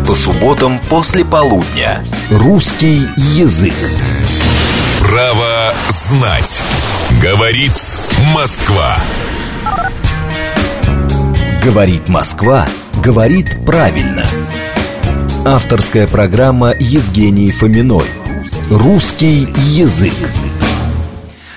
[0.05, 2.05] По субботам после полудня.
[2.29, 3.73] Русский язык.
[5.01, 6.61] Право знать.
[7.21, 7.73] Говорит
[8.33, 8.97] Москва.
[11.63, 12.65] Говорит Москва.
[13.03, 14.23] Говорит правильно.
[15.45, 18.05] Авторская программа Евгении Фоминой.
[18.69, 20.13] Русский язык.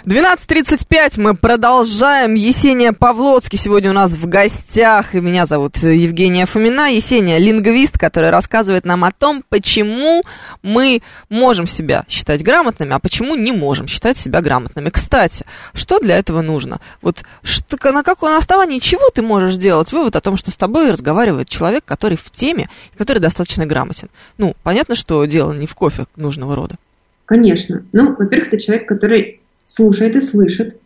[0.05, 2.35] 12.35 мы продолжаем.
[2.35, 5.15] Есения Павлоцкий сегодня у нас в гостях.
[5.15, 6.93] И меня зовут Евгения Фомина.
[6.93, 10.23] Есения– лингвист, который рассказывает нам о том, почему
[10.63, 14.91] мы можем себя считать грамотными, а почему не можем считать себя грамотными.
[14.91, 16.81] Кстати, что для этого нужно?
[17.01, 20.91] Вот что, на каком основании чего ты можешь сделать вывод о том, что с тобой
[20.91, 24.11] разговаривает человек, который в теме, который достаточно грамотен?
[24.37, 26.75] Ну, понятно, что дело не в кофе нужного рода.
[27.25, 27.87] Конечно.
[27.93, 30.77] Ну, во-первых, это человек, который слушает и слышит.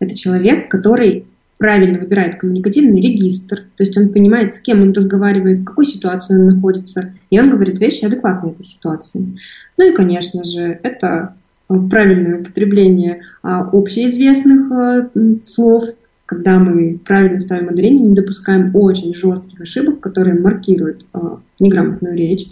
[0.00, 1.26] Это человек, который
[1.58, 6.38] правильно выбирает коммуникативный регистр, то есть он понимает, с кем он разговаривает, в какой ситуации
[6.38, 9.38] он находится, и он говорит вещи адекватные этой ситуации.
[9.78, 11.34] Ну и, конечно же, это
[11.68, 15.10] правильное употребление а, общеизвестных а,
[15.42, 15.84] слов,
[16.26, 22.46] когда мы правильно ставим ударение, не допускаем очень жестких ошибок, которые маркируют а, неграмотную речь.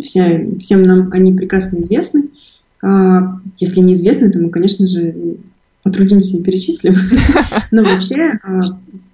[0.00, 2.24] Все, всем нам они прекрасно известны.
[2.82, 5.14] А, если неизвестны, то мы, конечно же,
[5.82, 6.96] потрудимся и перечислим.
[7.70, 8.62] Но вообще а,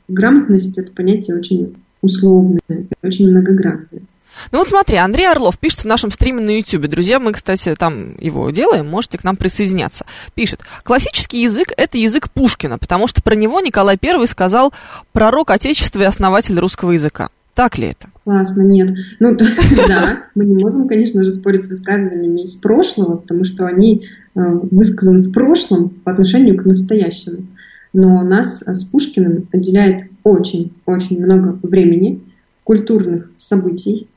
[0.09, 2.61] грамотность– это понятие очень условное,
[3.03, 4.03] очень многогранное.
[4.51, 6.87] Ну вот смотри, Андрей Орлов пишет в нашем стриме на YouTube.
[6.89, 10.07] Друзья, мы, кстати, там его делаем, можете к нам присоединяться.
[10.35, 14.73] Пишет, классический язык– это язык Пушкина, потому что про него Николай I сказал
[15.13, 17.29] пророк Отечества и основатель русского языка.
[17.55, 18.09] Так ли это?
[18.25, 18.97] Классно, нет.
[19.21, 19.37] Ну,
[19.89, 24.41] да, мы не можем, конечно же, спорить с высказываниями из прошлого, потому что они э,
[24.71, 27.47] высказаны в прошлом по отношению к настоящему.
[27.93, 32.21] Но нас с Пушкиным отделяет очень-очень много времени,
[32.65, 34.09] культурных событий,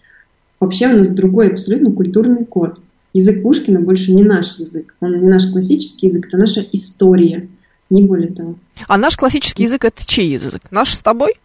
[0.60, 2.80] Вообще у нас другой абсолютно культурный код.
[3.14, 4.96] Язык Пушкина больше не наш язык.
[5.00, 7.48] Он не наш классический язык, это наша история.
[7.90, 8.56] Не более того.
[8.88, 10.62] А наш классический язык это чей язык?
[10.72, 11.36] Наш с тобой?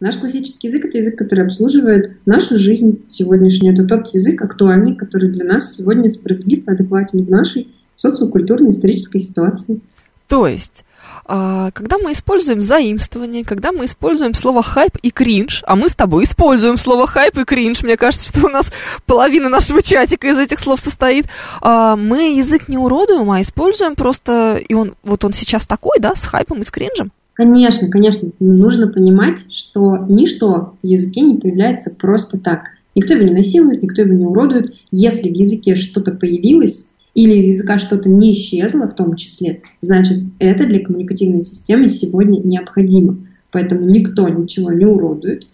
[0.00, 3.74] Наш классический язык– это язык, который обслуживает нашу жизнь сегодняшнюю.
[3.74, 9.18] Это тот язык актуальный, который для нас сегодня справедлив и адекватен в нашей социокультурной исторической
[9.18, 9.80] ситуации.
[10.28, 10.84] То есть
[11.30, 15.94] а, когда мы используем заимствование, когда мы используем слово хайп и кринж, а мы с
[15.94, 18.72] тобой используем слово хайп и кринж, мне кажется, что у нас
[19.04, 21.26] половина нашего чатика из этих слов состоит,
[21.60, 26.14] а, мы язык не уродуем, а используем просто, и он, вот он сейчас такой, да,
[26.14, 27.10] с хайпом и с кринжем.
[27.38, 32.70] Конечно, конечно, нужно понимать, что ничто в языке не появляется просто так.
[32.96, 34.74] Никто его не насилует, никто его не уродует.
[34.90, 40.24] Если в языке что-то появилось, или из языка что-то не исчезло в том числе, значит,
[40.40, 43.18] это для коммуникативной системы сегодня необходимо.
[43.52, 45.46] Поэтому никто ничего не уродует,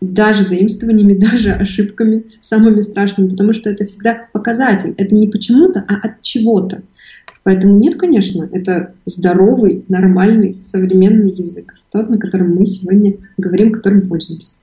[0.00, 4.94] даже заимствованиями, даже ошибками самыми страшными, потому что это всегда показатель.
[4.96, 6.82] Это не почему-то, а от чего-то.
[7.42, 14.08] Поэтому нет, конечно, это здоровый, нормальный, современный язык, тот, на котором мы сегодня говорим, которым
[14.08, 14.54] пользуемся.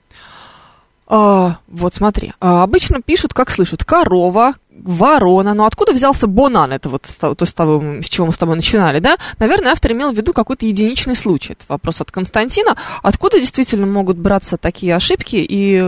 [1.10, 6.90] А, вот смотри, а, обычно пишут, как слышат, корова, ворона, но откуда взялся Бонан, это
[6.90, 9.18] вот то, с, того, с чего мы с тобой начинали, да?
[9.40, 11.54] Наверное, автор имел в виду какой-то единичный случай.
[11.54, 12.76] Это вопрос от Константина.
[13.02, 15.80] Откуда действительно могут браться такие ошибки и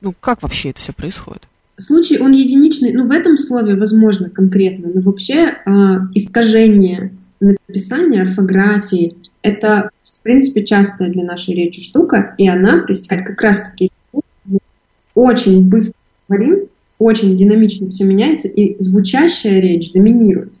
[0.00, 1.48] ну, как вообще это все происходит?
[1.76, 5.70] Случай, он единичный, ну, в этом слове, возможно, конкретно, но вообще э,
[6.14, 13.40] искажение написания, орфографии, это, в принципе, частая для нашей речи штука, и она проистекает как
[13.42, 13.88] раз-таки
[15.14, 20.60] очень быстро говорим, очень динамично все меняется, и звучащая речь доминирует.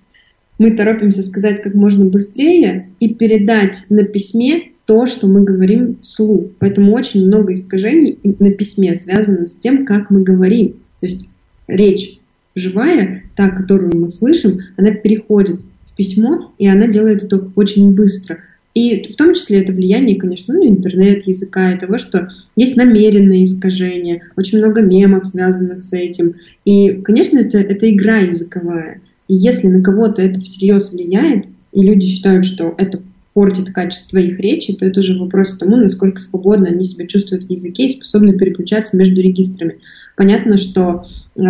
[0.58, 6.44] Мы торопимся сказать как можно быстрее и передать на письме то, что мы говорим вслух.
[6.58, 10.76] Поэтому очень много искажений на письме связано с тем, как мы говорим.
[11.04, 11.28] То есть
[11.68, 12.18] речь
[12.54, 18.38] живая, та, которую мы слышим, она переходит в письмо, и она делает это очень быстро.
[18.72, 23.44] И в том числе это влияние, конечно, ну, интернет, языка и того, что есть намеренные
[23.44, 26.36] искажения, очень много мемов, связанных с этим.
[26.64, 29.02] И, конечно, это, это игра языковая.
[29.28, 33.02] И если на кого-то это всерьез влияет, и люди считают, что это
[33.34, 37.44] портит качество их речи, то это уже вопрос к тому, насколько свободно они себя чувствуют
[37.44, 39.76] в языке и способны переключаться между регистрами.
[40.16, 41.40] Понятно, что э,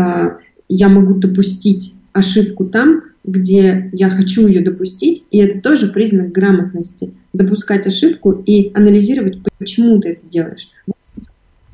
[0.68, 7.12] я могу допустить ошибку там, где я хочу ее допустить, и это тоже признак грамотности.
[7.32, 10.70] Допускать ошибку и анализировать, почему ты это делаешь.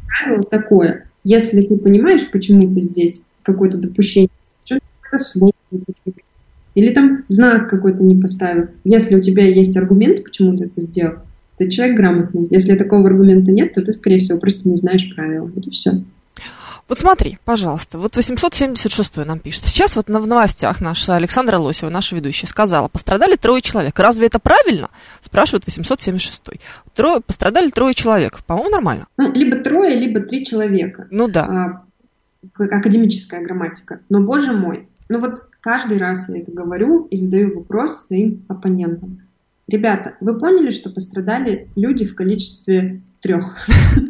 [0.06, 1.06] Правило такое.
[1.24, 4.30] Если ты понимаешь, почему ты здесь какое-то допущение,
[6.74, 8.68] или там знак какой-то не поставил.
[8.84, 11.16] Если у тебя есть аргумент, почему ты это сделал,
[11.58, 12.46] ты человек грамотный.
[12.48, 15.50] Если такого аргумента нет, то ты, скорее всего, просто не знаешь правила.
[15.56, 16.02] И все.
[16.90, 19.64] Вот смотри, пожалуйста, вот 876 нам пишет.
[19.66, 23.96] Сейчас вот в новостях наша Александра Лосева, наша ведущая, сказала, пострадали трое человек.
[23.96, 24.90] Разве это правильно?
[25.20, 26.42] Спрашивает 876.
[26.92, 28.42] Трое, пострадали трое человек.
[28.44, 29.06] По-моему, нормально.
[29.18, 31.06] Ну, либо трое, либо три человека.
[31.12, 31.84] Ну да.
[32.58, 34.00] А, академическая грамматика.
[34.08, 39.20] Но, боже мой, ну вот каждый раз я это говорю и задаю вопрос своим оппонентам.
[39.68, 43.68] Ребята, вы поняли, что пострадали люди в количестве трех?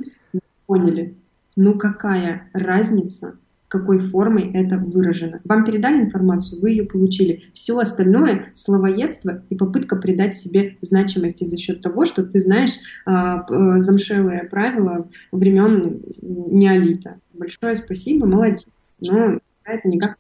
[0.67, 1.15] Поняли
[1.57, 3.39] ну какая разница,
[3.71, 5.41] какой формой это выражено.
[5.45, 7.45] Вам передали информацию, вы ее получили.
[7.53, 13.47] Все остальное– словоедство и попытка придать себе значимости за счет того, что ты знаешь а,
[13.79, 17.21] замшелые правила времен неолита.
[17.33, 18.67] Большое спасибо, молодец.
[19.01, 20.19] Но это никак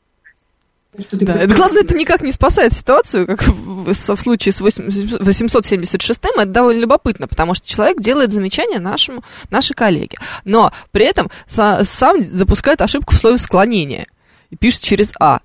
[0.98, 6.40] что да, это, главное, это никак не спасает ситуацию, как в, в случае с 876-м,
[6.40, 11.82] это довольно любопытно, потому что человек делает замечание нашему, нашей коллеге, но при этом са,
[11.84, 14.06] сам допускает ошибку в слове склонения
[14.50, 15.40] и пишет через «а».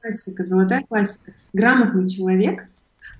[0.00, 1.32] Классика, золотая классика.
[1.52, 2.64] Грамотный человек,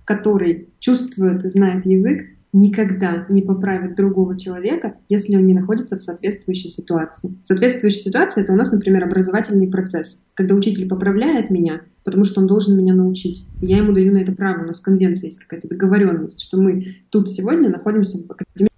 [0.04, 6.00] который чувствует и знает язык, никогда не поправит другого человека, если он не находится в
[6.00, 7.36] соответствующей ситуации.
[7.42, 12.46] Соответствующая ситуация– это у нас, например, образовательный процесс, когда учитель поправляет меня, потому что он
[12.46, 13.46] должен меня научить.
[13.60, 17.28] Я ему даю на это право, у нас конвенция есть какая-то договоренность, что мы тут
[17.28, 18.70] сегодня находимся в академии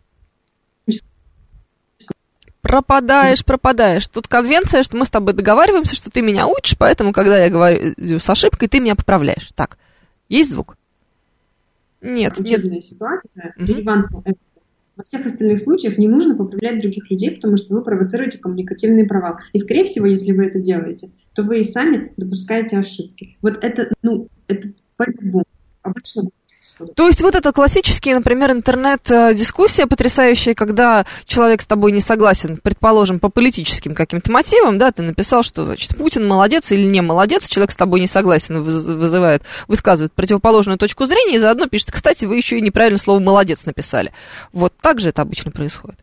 [2.62, 4.08] пропадаешь, пропадаешь.
[4.08, 8.18] Тут конвенция, что мы с тобой договариваемся, что ты меня учишь, поэтому, когда я говорю
[8.18, 9.50] с ошибкой, ты меня поправляешь.
[9.54, 9.78] Так,
[10.28, 10.76] есть звук?
[12.00, 12.84] Нет, нет.
[12.84, 14.22] Ситуация релевантна.
[14.24, 14.38] Это
[14.96, 19.36] Во всех остальных случаях не нужно поправлять других людей, потому что вы провоцируете коммуникативный провал.
[19.52, 23.36] И, скорее всего, если вы это делаете, то вы и сами допускаете ошибки.
[23.42, 25.44] Вот это, ну, это по-любому.
[25.82, 26.30] Обычно.
[26.94, 33.18] То есть вот это классические, например, интернет-дискуссия потрясающая, когда человек с тобой не согласен, предположим,
[33.18, 37.70] по политическим каким-то мотивам, да, ты написал, что, значит, Путин молодец или не молодец, человек
[37.70, 42.36] с тобой не согласен, выз- вызывает, высказывает противоположную точку зрения и заодно пишет, кстати, вы
[42.36, 44.12] еще и неправильно слово «молодец» написали.
[44.52, 45.98] Вот так же это обычно происходит.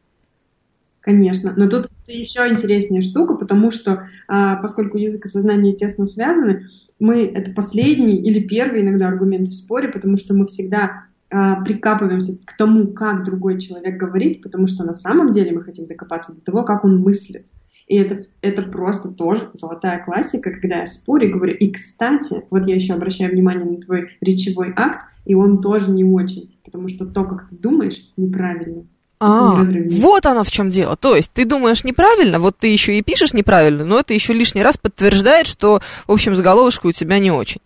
[1.03, 6.69] Конечно, но тут еще интереснее штука, потому что а, поскольку язык и сознание тесно связаны,
[6.99, 12.37] мы это последний или первый иногда аргумент в споре, потому что мы всегда а, прикапываемся
[12.45, 16.41] к тому, как другой человек говорит, потому что на самом деле мы хотим докопаться до
[16.41, 17.47] того, как он мыслит.
[17.87, 22.65] И это, это просто тоже золотая классика, когда я спорю и говорю, и кстати, вот
[22.67, 27.05] я еще обращаю внимание на твой речевой акт, и он тоже не очень, потому что
[27.05, 28.85] то, как ты думаешь, неправильно.
[29.19, 30.95] А, вот оно в чем дело.
[30.97, 34.63] То есть ты думаешь неправильно, вот ты еще и пишешь неправильно, но это еще лишний
[34.63, 37.61] раз подтверждает, что, в общем, заголовочка у тебя не очень.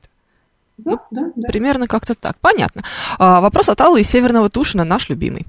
[0.77, 1.47] Да, да, да.
[1.47, 2.38] Примерно как-то так.
[2.39, 2.83] Понятно.
[3.17, 5.45] А, вопрос от Аллы из Северного Тушина, наш любимый.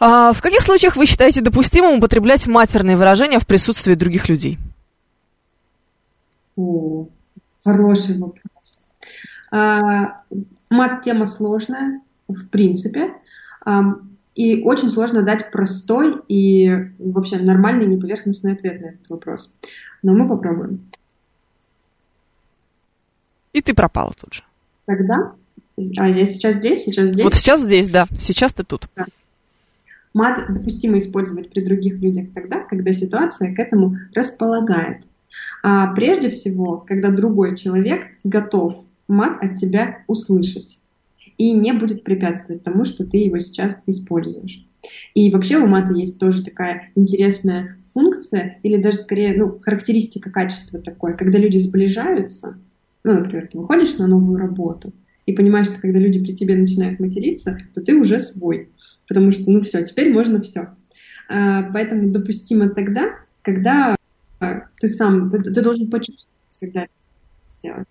[0.00, 4.58] А, в каких случаях вы считаете допустимым употреблять матерные выражения в присутствии других людей?
[6.56, 7.06] О,
[7.64, 8.80] хороший вопрос.
[9.52, 10.16] А,
[10.68, 13.14] мат тема сложная, в принципе,
[13.64, 19.58] Ам, и очень сложно дать простой и вообще нормальный неповерхностный ответ на этот вопрос.
[20.02, 20.88] Но мы попробуем.
[23.52, 24.42] И ты пропала тут же.
[24.86, 25.32] Тогда,
[25.96, 27.24] а я сейчас здесь, сейчас здесь.
[27.24, 28.06] Вот сейчас здесь, да.
[28.18, 28.88] Сейчас ты тут.
[30.14, 35.02] Мат допустимо использовать при других людях тогда, когда ситуация к этому располагает.
[35.62, 40.80] А прежде всего, когда другой человек готов мат от тебя услышать
[41.40, 44.62] и не будет препятствовать тому, что ты его сейчас используешь.
[45.14, 50.80] И вообще у мата есть тоже такая интересная функция, или даже скорее ну, характеристика качества
[50.80, 52.58] такое, когда люди сближаются,
[53.04, 54.92] ну, например, ты выходишь на новую работу,
[55.24, 58.68] и понимаешь, что когда люди при тебе начинают материться, то ты уже свой.
[59.08, 60.74] Потому что, ну все, теперь можно все.
[61.30, 63.96] А, поэтому допустимо тогда, когда
[64.40, 66.28] а, ты сам, ты, ты должен почувствовать,
[66.60, 66.92] когда это
[67.48, 67.88] сделать.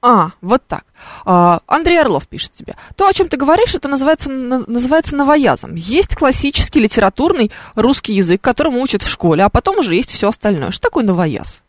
[0.00, 0.84] А, вот так.
[1.24, 2.76] А, Андрей Орлов пишет тебе.
[2.94, 5.74] То, о чем ты говоришь, это называется, на- называется новоязом.
[5.74, 10.70] Есть классический литературный русский язык, которому учат в школе, а потом уже есть все остальное.
[10.70, 11.64] Что такое новояз?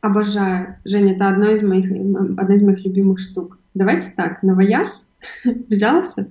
[0.00, 0.76] Обожаю.
[0.84, 1.90] Женя, это одно из моих,
[2.38, 3.58] одна из моих любимых штук.
[3.74, 5.06] Давайте так, новояз
[5.44, 6.28] взялся.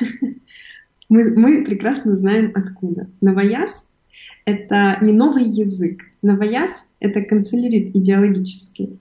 [1.10, 3.06] Мы, мы прекрасно знаем откуда.
[3.20, 3.86] Новояз—
[4.46, 6.00] это не новый язык.
[6.22, 8.98] Новояз— это канцелярит идеологический.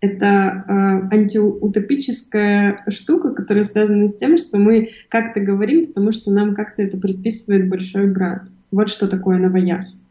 [0.00, 6.54] Это э, антиутопическая штука, которая связана с тем, что мы как-то говорим, потому что нам
[6.54, 8.48] как-то это предписывает большой брат.
[8.70, 10.08] Вот что такое новояз.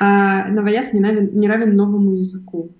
[0.00, 2.70] А новояз не равен, не равен новому языку.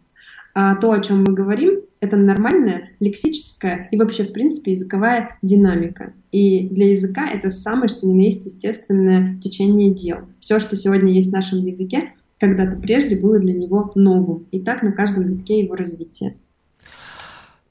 [0.55, 6.15] А то, о чем мы говорим, это нормальная лексическая и вообще, в принципе, языковая динамика.
[6.33, 10.21] И для языка это самое, что ни на есть естественное течение дел.
[10.41, 14.47] Все, что сегодня есть в нашем языке, когда-то прежде было для него новым.
[14.51, 16.37] И так на каждом витке его развития.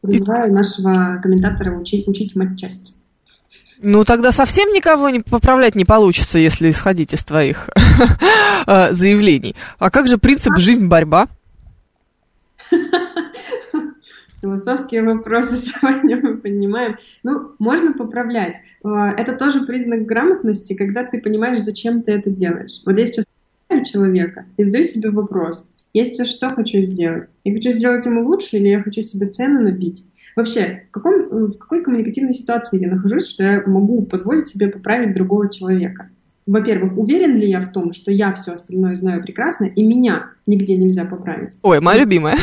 [0.05, 2.95] Призываю нашего комментатора учить, учить матчасть.
[3.81, 7.69] Ну, тогда совсем никого не поправлять не получится, если исходить из твоих
[8.67, 9.55] э, заявлений.
[9.79, 11.27] А как же принцип «жизнь-борьба»?
[14.41, 16.97] Философские вопросы сегодня мы понимаем.
[17.23, 18.57] Ну, можно поправлять.
[18.83, 22.81] Э, Это тоже признак грамотности, когда ты понимаешь, зачем ты это делаешь.
[22.85, 23.25] Вот я сейчас
[23.83, 25.69] человека и задаю себе вопрос.
[25.95, 27.29] Я сейчас что хочу сделать?
[27.45, 30.05] Я хочу сделать ему лучше или я хочу себе цену набить?
[30.35, 35.13] Вообще, в, каком, в какой коммуникативной ситуации я нахожусь, что я могу позволить себе поправить
[35.13, 36.09] другого человека?
[36.45, 40.75] Во-первых, уверен ли я в том, что я все остальное знаю прекрасно, и меня нигде
[40.75, 41.55] нельзя поправить?
[41.61, 42.35] Ой, моя любимая.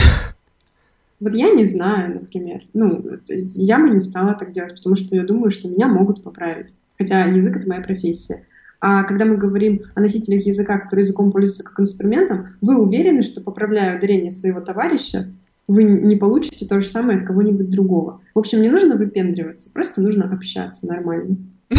[1.21, 2.63] Вот я не знаю, например.
[2.73, 6.25] Ну, есть я бы не стала так делать, потому что я думаю, что меня могут
[6.25, 6.75] поправить.
[6.97, 8.47] Хотя язык— это моя профессия.
[8.85, 13.41] А когда мы говорим о носителях языка, которые языком пользуются как инструментом, вы уверены, что
[13.41, 15.29] поправляя ударение своего товарища,
[15.69, 18.21] вы не получите то же самое от кого-нибудь другого.
[18.35, 21.37] В общем, не нужно выпендриваться, просто нужно общаться нормально.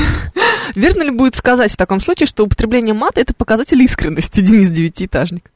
[0.76, 5.52] Верно ли будет сказать в таком случае, что употребление мата– это показатель искренности, Денис Девятиэтажник?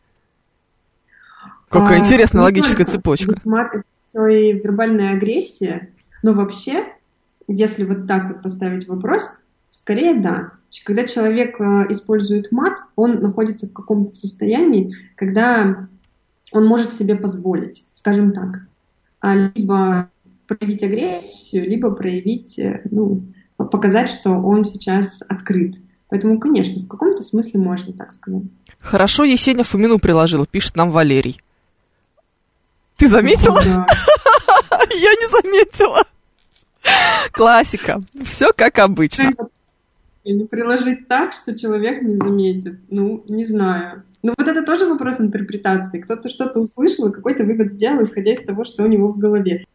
[1.70, 2.92] Какая А, интересная логическая только.
[2.92, 3.36] цепочка.
[3.46, 3.84] Мат— это
[4.26, 5.92] еще и вербальная агрессия,
[6.24, 6.84] но вообще,
[7.48, 9.32] если вот так вот поставить вопрос,
[9.70, 10.52] Скорее, да.
[10.84, 15.88] Когда человек э, использует мат, он находится в каком-то состоянии, когда
[16.52, 18.62] он может себе позволить, скажем так,
[19.20, 20.10] а, либо
[20.48, 23.24] проявить агрессию, либо проявить, э, ну,
[23.58, 25.76] показать, что он сейчас открыт.
[26.10, 28.44] Поэтому, конечно, в каком-то смысле можно так сказать.
[28.80, 31.42] Хорошо, Есеня Фомину приложила, пишет нам Валерий.
[32.96, 33.62] Ты заметила?
[33.64, 33.86] Да.
[34.92, 36.04] Я не заметила.
[37.32, 38.02] Классика.
[38.24, 39.34] Все как обычно.
[40.28, 42.80] Или приложить так, что человек не заметит.
[42.90, 44.04] Ну, не знаю.
[44.22, 46.02] Ну, вот это тоже вопрос интерпретации.
[46.02, 49.66] Кто-то что-то услышал и какой-то вывод сделал, исходя из того, что у него в голове.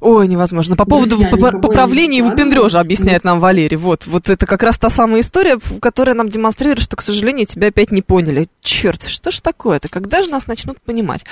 [0.00, 0.76] Ой, невозможно.
[0.76, 3.76] По поводу Друзья, поправления и выпендрежа объясняет нам Валерий.
[3.76, 7.68] Вот, вот это как раз та самая история, которая нам демонстрирует, что, к сожалению, тебя
[7.68, 8.48] опять не поняли.
[8.60, 9.88] Черт, что ж такое-то?
[9.88, 11.24] Когда же нас начнут понимать?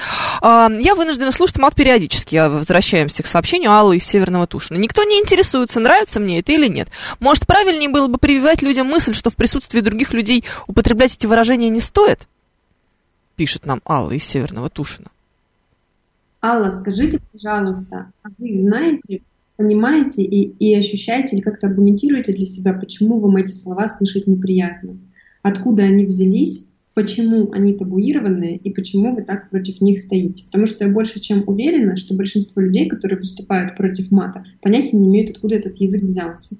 [0.42, 2.34] А, я вынуждена слушать мат периодически.
[2.34, 4.78] Я возвращаемся к сообщению Аллы из Северного Тушина.
[4.78, 6.88] Никто не интересуется, нравится мне это или нет.
[7.20, 11.68] Может, правильнее было бы прививать людям мысль, что в присутствии других людей употреблять эти выражения
[11.68, 12.26] не стоит?
[13.36, 15.08] Пишет нам Алла из Северного Тушина.
[16.48, 19.22] Алла, скажите, пожалуйста, а вы знаете,
[19.56, 24.96] понимаете и, и ощущаете или как-то аргументируете для себя, почему вам эти слова слышать неприятно?
[25.42, 26.68] Откуда они взялись?
[26.94, 30.44] Почему они табуированные и почему вы так против них стоите?
[30.44, 35.08] Потому что я больше чем уверена, что большинство людей, которые выступают против мата, понятия не
[35.08, 36.58] имеют, откуда этот язык взялся.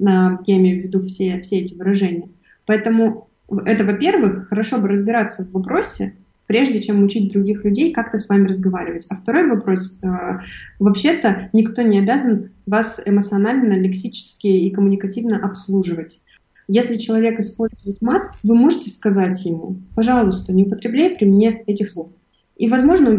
[0.00, 2.28] Я имею в виду все, все эти выражения.
[2.66, 3.28] Поэтому
[3.66, 6.16] это, во-первых, хорошо бы разбираться в вопросе,
[6.52, 9.06] прежде чем учить других людей как-то с вами разговаривать.
[9.08, 9.98] А второй вопрос.
[10.02, 10.40] Э,
[10.78, 16.20] вообще-то никто не обязан вас эмоционально, лексически и коммуникативно обслуживать.
[16.68, 22.10] Если человек использует мат, вы можете сказать ему, пожалуйста, не употребляй при мне этих слов.
[22.56, 23.18] И, возможно, он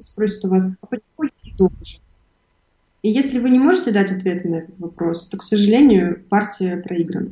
[0.00, 2.02] спросит у вас, а почему я не должен?
[3.00, 7.30] И если вы не можете дать ответ на этот вопрос, то, к сожалению, партия проиграна.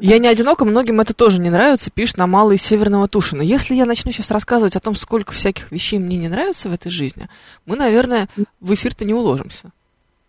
[0.00, 3.42] Я не одинока, многим это тоже не нравится, пишет на Малый Северного Тушина.
[3.42, 6.90] Если я начну сейчас рассказывать о том, сколько всяких вещей мне не нравится в этой
[6.90, 7.28] жизни,
[7.66, 8.28] мы, наверное,
[8.60, 9.72] в эфир-то не уложимся.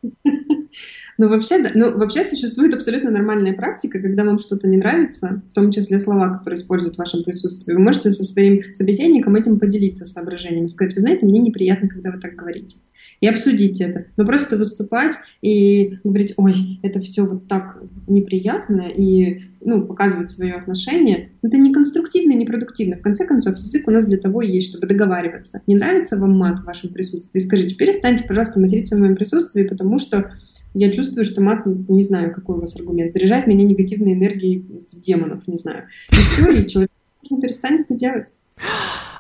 [1.19, 5.69] Ну вообще, ну, вообще существует абсолютно нормальная практика, когда вам что-то не нравится, в том
[5.69, 7.71] числе слова, которые используют в вашем присутствии.
[7.71, 12.19] Вы можете со своим собеседником этим поделиться соображениями, сказать, вы знаете, мне неприятно, когда вы
[12.19, 12.77] так говорите
[13.23, 14.07] и обсудить это.
[14.17, 20.55] Но просто выступать и говорить, ой, это все вот так неприятно, и ну, показывать свое
[20.55, 22.97] отношение, это не конструктивно и не продуктивно.
[22.97, 25.61] В конце концов, язык у нас для того и есть, чтобы договариваться.
[25.67, 27.39] Не нравится вам мат в вашем присутствии?
[27.39, 30.29] Скажите, перестаньте, пожалуйста, материться в моем присутствии, потому что
[30.73, 35.47] я чувствую, что мат, не знаю, какой у вас аргумент, заряжает меня негативной энергией демонов,
[35.47, 35.85] не знаю.
[36.11, 36.91] И все, и человек
[37.41, 38.33] перестанет это делать.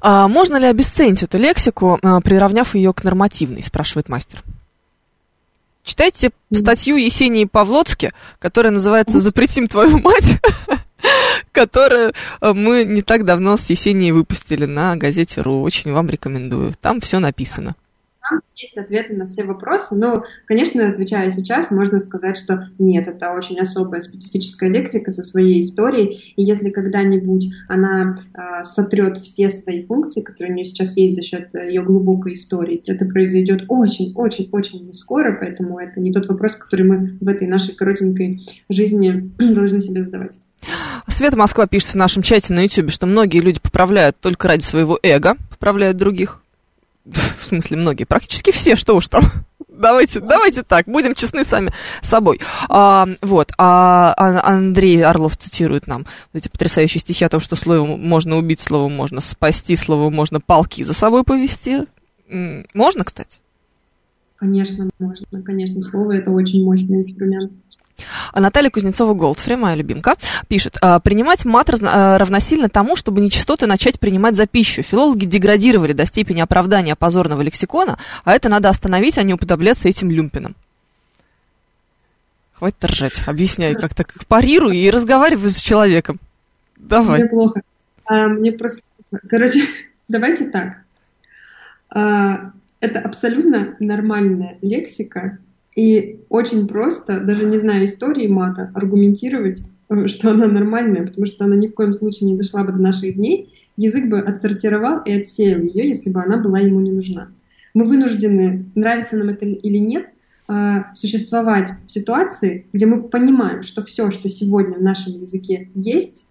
[0.05, 4.43] А можно ли обесценить эту лексику, а, приравняв ее к нормативной, спрашивает мастер.
[5.81, 10.41] Читайте статью Есении Павлоцки, которая называется «Запретим твою мать»,
[11.53, 15.61] которую а, мы не так давно с Есенией выпустили на газете «Ру».
[15.61, 16.73] Очень вам рекомендую.
[16.81, 17.73] Там все написано
[18.29, 19.95] там есть ответы на все вопросы.
[19.95, 25.61] Но, конечно, отвечая сейчас, можно сказать, что нет, это очень особая специфическая лексика со своей
[25.61, 26.33] историей.
[26.35, 31.23] И если когда-нибудь она э, сотрет все свои функции, которые у нее сейчас есть за
[31.23, 37.17] счет ее глубокой истории, это произойдет очень-очень-очень скоро, поэтому это не тот вопрос, который мы
[37.19, 40.39] в этой нашей коротенькой жизни должны себе задавать.
[41.07, 44.97] Света Москва пишет в нашем чате на YouTube, что многие люди поправляют только ради своего
[45.03, 46.42] эго, поправляют других.
[47.39, 49.23] в смысле многие, практически все, что уж там.
[49.67, 52.39] Давайте, давайте так, будем честны сами с собой.
[52.69, 57.99] А, вот, а, а Андрей Орлов цитирует нам эти потрясающие стихи о том, что словом
[57.99, 61.87] можно убить, словом можно спасти, словом можно палки за собой повести.
[62.29, 63.39] Можно, кстати?
[64.35, 67.51] Конечно, можно, конечно, слово это очень мощный инструмент.
[68.33, 70.15] Наталья Кузнецова-Голдфри, моя любимка,
[70.47, 74.83] пишет, «А, принимать мат а, равносильно тому, чтобы нечистоты начать принимать за пищу.
[74.83, 80.11] Филологи деградировали до степени оправдания позорного лексикона, а это надо остановить, а не уподобляться этим
[80.11, 80.55] люмпинам.
[82.53, 86.19] Хватит ржать, объясняй как-то, как парируй и разговаривай с человеком.
[86.77, 87.21] Давай.
[87.21, 87.61] Мне плохо.
[88.05, 88.83] А, мне просто...
[89.29, 89.63] Короче,
[90.07, 90.83] давайте так.
[91.89, 95.37] А, это абсолютно нормальная лексика,
[95.75, 101.45] и очень просто, даже не зная истории мата, аргументировать, э, что она нормальная, потому что
[101.45, 105.11] она ни в коем случае не дошла бы до наших дней, язык бы отсортировал и
[105.11, 107.29] отсеял ее, если бы она была ему не нужна.
[107.73, 110.11] Мы вынуждены, нравится нам это или нет,
[110.47, 116.25] э, существовать в ситуации, где мы понимаем, что все, что сегодня в нашем языке есть,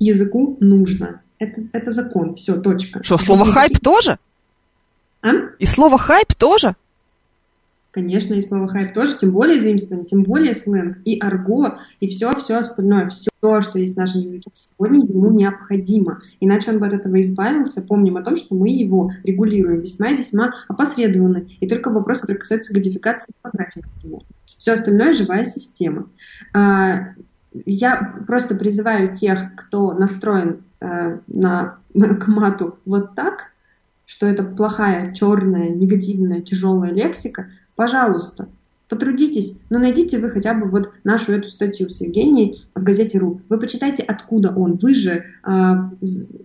[0.00, 1.22] языку нужно.
[1.38, 3.02] Это, это закон, все, точка.
[3.04, 4.18] Что, слово хайп тоже?
[5.22, 5.30] А?
[5.58, 6.74] И слово хайп тоже?
[7.92, 12.58] Конечно, и слово хайп тоже, тем более заимствование, тем более сленг, и арго, и все-все
[12.58, 16.20] остальное, все, что есть в нашем языке сегодня, ему необходимо.
[16.38, 17.82] Иначе он бы от этого избавился.
[17.82, 21.46] Помним о том, что мы его регулируем весьма и весьма опосредованно.
[21.58, 24.22] И только вопрос, который касается кодификации фотографий, например.
[24.44, 26.08] Все остальное– живая система.
[26.54, 27.14] А,
[27.64, 33.46] я просто призываю тех, кто настроен э, на, к мату вот так,
[34.06, 37.48] что это плохая, черная, негативная, тяжелая лексика–
[37.80, 38.46] Пожалуйста,
[38.90, 43.40] потрудитесь, но найдите вы хотя бы вот нашу эту статью с Евгенией в газете РУ.
[43.48, 44.76] Вы почитайте, откуда он.
[44.76, 45.74] Вы же э,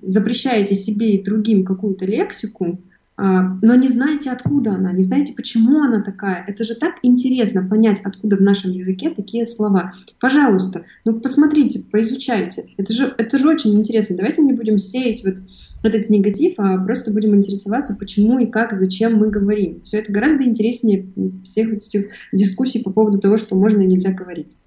[0.01, 2.79] запрещаете себе и другим какую-то лексику,
[3.17, 6.43] но не знаете, откуда она, не знаете, почему она такая.
[6.47, 9.93] Это же так интересно понять, откуда в нашем языке такие слова.
[10.19, 12.69] Пожалуйста, ну посмотрите, поизучайте.
[12.77, 14.17] Это же, это же очень интересно.
[14.17, 15.35] Давайте не будем сеять вот
[15.83, 19.81] этот негатив, а просто будем интересоваться, почему и как, зачем мы говорим.
[19.81, 21.07] Все это гораздо интереснее
[21.43, 24.57] всех этих дискуссий по поводу того, что можно и нельзя говорить.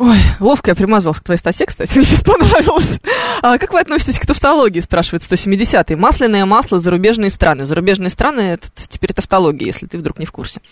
[0.00, 3.00] Ой, ловко я примазалась к твоей статье, кстати, мне сейчас понравилось.
[3.42, 5.94] А как вы относитесь к тавтологии, спрашивает 170-й.
[5.94, 7.66] Масляное масло, зарубежные страны.
[7.66, 10.62] Зарубежные страны, это теперь тавтология, если ты вдруг не в курсе.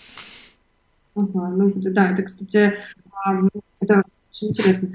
[1.13, 2.79] Ага, ну да, это, кстати,
[3.23, 3.35] а,
[3.79, 4.01] это
[4.31, 4.89] очень интересно.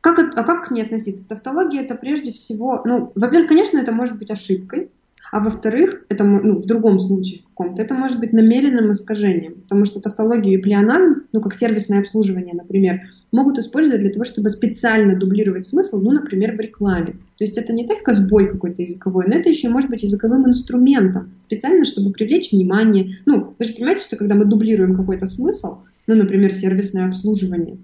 [0.00, 1.28] Как, а как к ней относиться?
[1.28, 4.88] Тавтология это прежде всего, ну, во-первых, конечно, это может быть ошибкой,
[5.30, 9.84] а во-вторых, это, ну, в другом случае в каком-то, это может быть намеренным искажением, потому
[9.84, 13.02] что тавтологию и плеоназм, ну, как сервисное обслуживание, например,
[13.32, 17.12] могут использовать для того, чтобы специально дублировать смысл, ну, например, в рекламе.
[17.36, 21.32] То есть это не только сбой какой-то языковой, но это еще может быть языковым инструментом,
[21.40, 23.18] специально, чтобы привлечь внимание.
[23.26, 27.78] Ну, вы же понимаете, что когда мы дублируем какой-то смысл, ну, например, сервисное обслуживание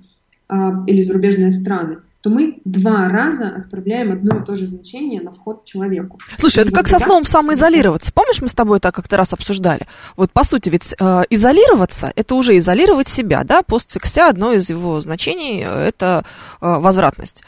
[0.49, 5.32] а, или зарубежные страны, то мы два раза отправляем одно и то же значение на
[5.32, 6.20] вход человеку.
[6.38, 8.12] Слушай, это как со словом самоизолироваться.
[8.12, 9.88] Помнишь, мы с тобой это как-то раз обсуждали?
[10.16, 13.62] Вот по сути, ведь э, изолироваться это уже изолировать себя, да?
[13.62, 16.24] Постфикся одно из его значений э, это
[16.60, 17.42] э, возвратность.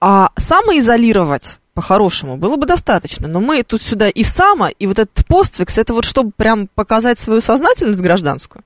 [0.00, 3.26] А самоизолировать по-хорошему было бы достаточно.
[3.26, 7.18] Но мы тут сюда и само, и вот этот постфикс, это вот чтобы прям показать
[7.18, 8.62] свою сознательность гражданскую.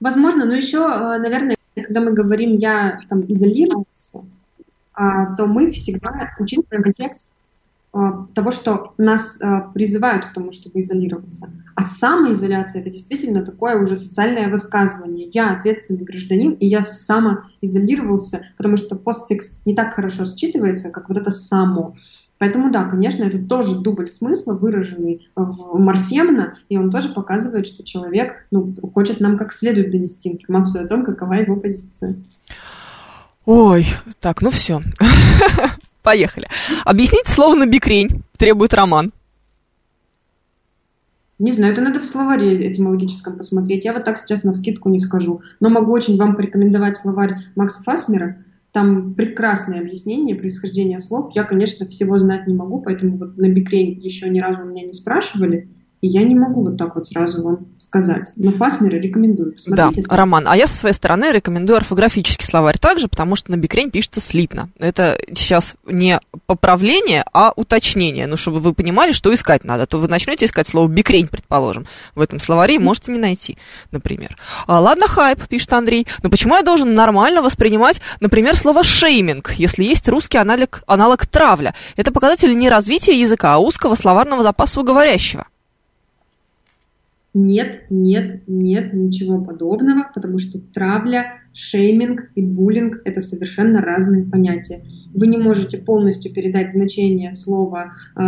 [0.00, 1.18] Возможно, но еще, э,
[1.74, 4.24] наверное, когда мы говорим «я там изолировался»,
[4.94, 7.28] а, то мы всегда учитываем контекст
[7.92, 11.50] а, того, что нас а, призывают к тому, чтобы изолироваться.
[11.74, 15.28] А самоизоляция– это действительно такое уже социальное высказывание.
[15.32, 21.18] Я ответственный гражданин, и я самоизолировался, потому что постфикс не так хорошо считывается, как вот
[21.18, 21.96] это «само».
[22.38, 27.84] Поэтому да, конечно, это тоже дубль смысла, выраженный в морфемно, и он тоже показывает, что
[27.84, 32.16] человек ну, хочет нам как следует донести информацию о том, какова его позиция.
[33.46, 33.86] Ой,
[34.20, 34.80] так, ну все.
[36.02, 36.46] Поехали.
[36.84, 39.12] Объясните слово на бикрень, требует Роман.
[41.38, 43.84] Не знаю, это надо в словаре этимологическом посмотреть.
[43.84, 45.42] Я вот так сейчас на вскидку не скажу.
[45.60, 48.43] Но могу очень вам порекомендовать словарь Макса Фасмера.
[48.74, 51.30] Там прекрасное объяснение происхождения слов.
[51.32, 54.92] Я, конечно, всего знать не могу, поэтому вот на бикрень еще ни разу меня не
[54.92, 55.68] спрашивали.
[56.04, 58.30] И я не могу вот так вот сразу вам сказать.
[58.36, 59.54] Но Фасмера рекомендую.
[59.54, 60.14] Посмотрите да.
[60.14, 60.44] Роман.
[60.46, 64.68] А я со своей стороны рекомендую орфографический словарь также, потому что на бикрень пишется слитно.
[64.78, 68.26] Это сейчас не поправление, а уточнение.
[68.26, 69.86] Ну, чтобы вы понимали, что искать надо.
[69.86, 73.56] То вы начнете искать слово бикрень, предположим, в этом словаре, и можете не найти,
[73.90, 74.36] например.
[74.66, 76.06] А, ладно, хайп, пишет Андрей.
[76.22, 81.74] Но почему я должен нормально воспринимать, например, слово шейминг, если есть русский аналог, аналог травля?
[81.96, 85.46] Это показатель не развития языка, а узкого словарного запаса у говорящего.
[87.36, 94.84] Нет, нет, нет, ничего подобного, потому что травля, шейминг и буллинг– это совершенно разные понятия.
[95.12, 98.20] Вы не можете полностью передать значение слова, э,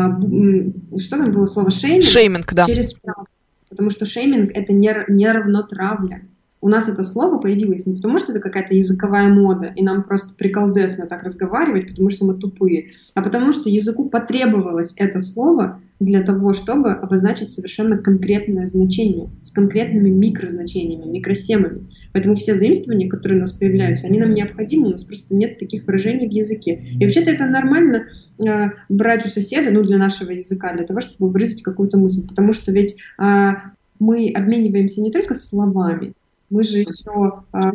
[0.98, 2.02] что там было слово шейминг?
[2.02, 2.66] Шейминг, да.
[2.66, 3.28] Через травлю,
[3.70, 6.22] потому что шейминг– это не, не равно травля.
[6.66, 10.34] У нас это слово появилось не потому, что это какая-то языковая мода, и нам просто
[10.34, 16.24] приколдесно так разговаривать, потому что мы тупые, а потому что языку потребовалось это слово для
[16.24, 21.86] того, чтобы обозначить совершенно конкретное значение с конкретными микрозначениями, микросемами.
[22.12, 25.86] Поэтому все заимствования, которые у нас появляются, они нам необходимы, у нас просто нет таких
[25.86, 26.84] выражений в языке.
[26.98, 28.08] И вообще-то это нормально
[28.44, 32.26] э, брать у соседа, ну, для нашего языка, для того, чтобы выразить какую-то мысль.
[32.28, 33.50] Потому что ведь э,
[34.00, 36.14] мы обмениваемся не только словами,
[36.50, 37.72] мы же еще э,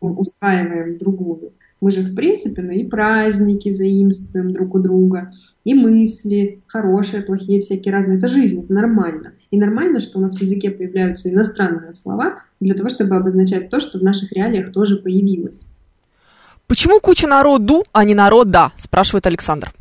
[0.00, 1.52] усваиваем другую.
[1.80, 5.32] Мы же, в принципе, ну и праздники заимствуем друг у друга,
[5.64, 8.18] и мысли, хорошие, плохие, всякие разные.
[8.18, 9.32] Это жизнь, это нормально.
[9.50, 13.80] И нормально, что у нас в языке появляются иностранные слова для того, чтобы обозначать то,
[13.80, 15.70] что в наших реалиях тоже появилось.
[16.68, 18.72] Почему куча народу, а не народа?
[18.76, 19.72] Спрашивает Александр.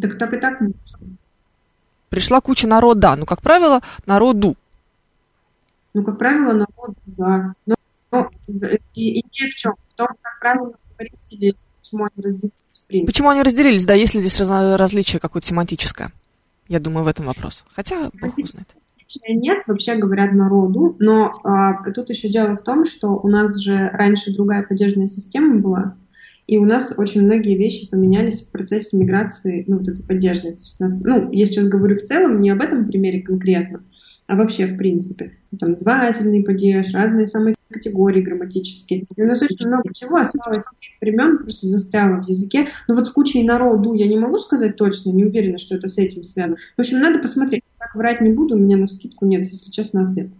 [0.00, 1.16] Так так и так можно.
[2.10, 4.56] Пришла куча народа, ну, как правило, народу.
[5.96, 7.54] Ну, как правило, народ, да.
[7.64, 7.74] Но,
[8.10, 8.30] но
[8.92, 9.72] и, идея в чем?
[9.94, 13.06] В том, как правило, говорить или почему они разделились в принципе.
[13.06, 13.86] Почему они разделились?
[13.86, 16.10] Да, есть ли здесь разно- различие какое-то семантическое?
[16.68, 17.64] Я думаю, в этом вопрос.
[17.72, 18.76] Хотя, бог его знает.
[19.26, 23.88] Нет, вообще говорят народу, но а, тут еще дело в том, что у нас же
[23.90, 25.96] раньше другая падежная система была,
[26.46, 30.52] и у нас очень многие вещи поменялись в процессе миграции, ну, вот этой падежной.
[30.52, 33.82] То есть у нас, ну, я сейчас говорю в целом, не об этом примере конкретно,
[34.26, 35.32] а вообще в принципе.
[35.58, 39.06] Там назывательный падеж, разные самые категории грамматические.
[39.16, 42.68] И у нас очень много чего осталось с тех времен, просто застряло в языке.
[42.88, 45.98] Ну вот с кучей народу я не могу сказать точно, не уверена, что это с
[45.98, 46.58] этим связано.
[46.76, 47.62] В общем, надо посмотреть.
[47.78, 50.30] Так врать не буду, у меня на вскидку нет, если честно, ответ.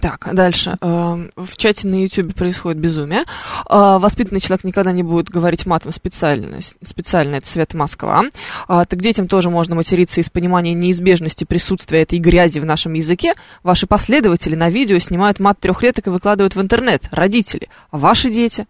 [0.00, 0.76] Так, дальше.
[0.80, 3.22] Эм, В чате на YouTube происходит безумие.
[3.68, 6.58] Э, Воспитанный человек никогда не будет говорить матом специально.
[6.82, 8.24] Специально это Свет Москва.
[8.68, 13.34] А, Так детям тоже можно материться из понимания неизбежности присутствия этой грязи в нашем языке.
[13.62, 17.02] Ваши последователи на видео снимают мат трехлеток и выкладывают в интернет.
[17.10, 17.68] Родители.
[17.90, 18.66] А ваши дети?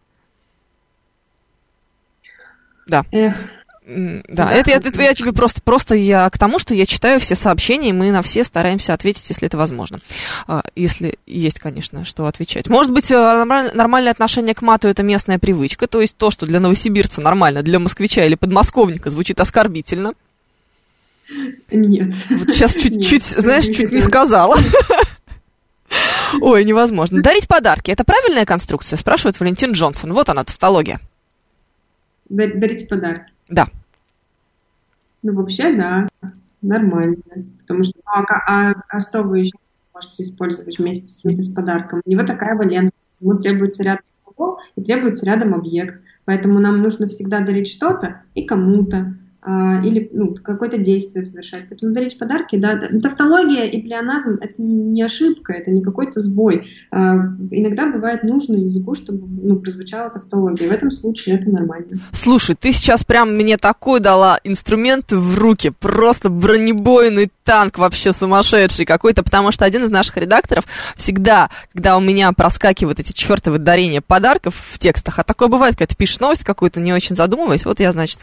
[2.86, 3.04] Да.
[3.10, 3.34] Эх,
[3.88, 6.86] Да, Да, это, я- как это я тебе просто, просто я к тому, что я
[6.86, 10.00] читаю все сообщения, и мы на все стараемся ответить, если это возможно.
[10.48, 12.68] А, Если есть, конечно, что отвечать.
[12.68, 16.46] Может быть, э, нормаль- нормальное отношение к мату это местная привычка, то есть то, что
[16.46, 20.14] для новосибирца нормально, для москвича или подмосковника звучит оскорбительно.
[21.70, 22.12] нет.
[22.30, 24.56] Вот сейчас чуть-чуть, знаешь, чуть не сказала.
[26.40, 27.22] Ой, невозможно.
[27.22, 28.96] Дарить подарки это правильная конструкция?
[28.96, 30.12] Спрашивает Валентин Джонсон.
[30.12, 31.00] Вот она, тавтология.
[32.28, 33.32] Дар- Дарить подарки.
[33.48, 33.66] Да.
[35.22, 36.08] Ну, вообще, да,
[36.62, 37.16] нормально.
[37.60, 39.56] Потому что, ну, а, а- а что вы еще
[39.94, 42.00] можете использовать вместе, вместе с подарком?
[42.04, 44.04] У него такая валентность, ему требуется рядом
[44.76, 46.00] и требуется рядом объект.
[46.24, 49.16] Поэтому нам нужно всегда дарить что-то и кому-то.
[49.48, 51.68] А, или ну, какое-то действие совершать.
[51.68, 56.66] Поэтому дарить подарки, да, тавтология и плеоназм– это не ошибка, это не какой-то сбой.
[56.90, 57.14] А,
[57.52, 60.68] иногда бывает нужно языку, чтобы ну, прозвучала тавтология.
[60.68, 62.00] В этом случае это нормально.
[62.10, 68.84] Слушай, ты сейчас прям мне такой дала инструмент в руки, просто бронебойный танк вообще сумасшедший
[68.84, 70.64] какой-то, потому что один из наших редакторов
[70.96, 75.86] всегда, когда у меня проскакивают эти чертовы дарения подарков в текстах, а такое бывает, когда
[75.86, 78.20] ты пишешь новость какую-то, не очень задумываясь, вот я, значит,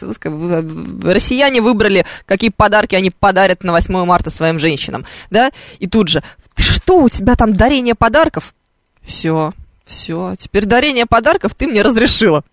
[1.14, 6.22] россияне выбрали, какие подарки они подарят на 8 марта своим женщинам, да, и тут же,
[6.56, 8.54] что у тебя там дарение подарков?
[9.02, 9.52] Все,
[9.84, 12.44] все, теперь дарение подарков ты мне разрешила.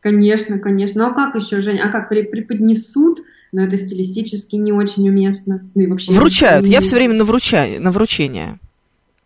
[0.00, 1.04] Конечно, конечно.
[1.04, 1.78] Ну а как еще, Жень?
[1.78, 3.20] А как при- преподнесут?
[3.52, 5.66] Но это стилистически не очень уместно.
[5.74, 6.12] Ну и вообще...
[6.12, 6.66] Вручают.
[6.66, 8.58] Я все время на, вруча- на вручение.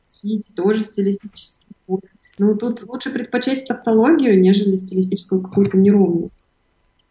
[0.09, 2.01] Просить, тоже стилистический сбор.
[2.39, 6.39] Ну, тут лучше предпочесть тавтологию, нежели стилистическую какую-то неровность.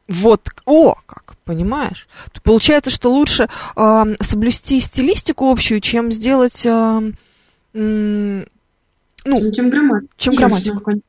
[0.08, 2.08] Вот, о, как, понимаешь?
[2.44, 7.14] Получается, что лучше ам, соблюсти стилистику общую, чем сделать, ам,
[7.74, 8.40] м,
[9.26, 10.14] ну, Ну, чем грамматика.
[10.18, 10.80] чем Конечно, грамматику.
[10.84, 11.02] кон-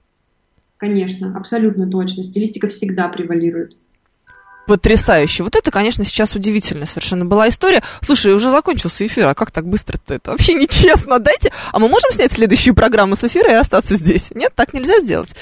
[0.77, 2.23] Конечно, абсолютно точно.
[2.25, 3.77] Стилистика всегда превалирует.
[4.69, 5.43] Потрясающе.
[5.43, 7.83] Вот это, конечно, сейчас удивительная совершенно была история.
[8.03, 10.15] Слушай, уже закончился эфир, а как так быстро-то?
[10.15, 11.19] Это вообще нечестно.
[11.19, 14.31] Дайте, а мы можем снять следующую программу с эфира и остаться здесь?
[14.35, 15.35] Нет, так нельзя сделать.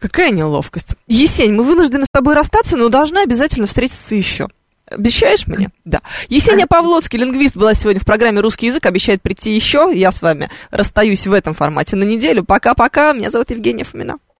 [0.00, 0.88] Какая неловкость.
[1.06, 4.48] Есень, мы вынуждены с тобой расстаться, но должны обязательно встретиться еще.
[4.86, 5.70] Обещаешь мне?
[5.84, 6.00] Да.
[6.28, 9.90] Есения Павлоцкий, лингвист, была сегодня в программе «Русский язык», обещает прийти еще.
[9.92, 12.42] Я с вами расстаюсь в этом формате на неделю.
[12.42, 13.12] Пока-пока.
[13.12, 14.16] Меня зовут Евгения Фомина.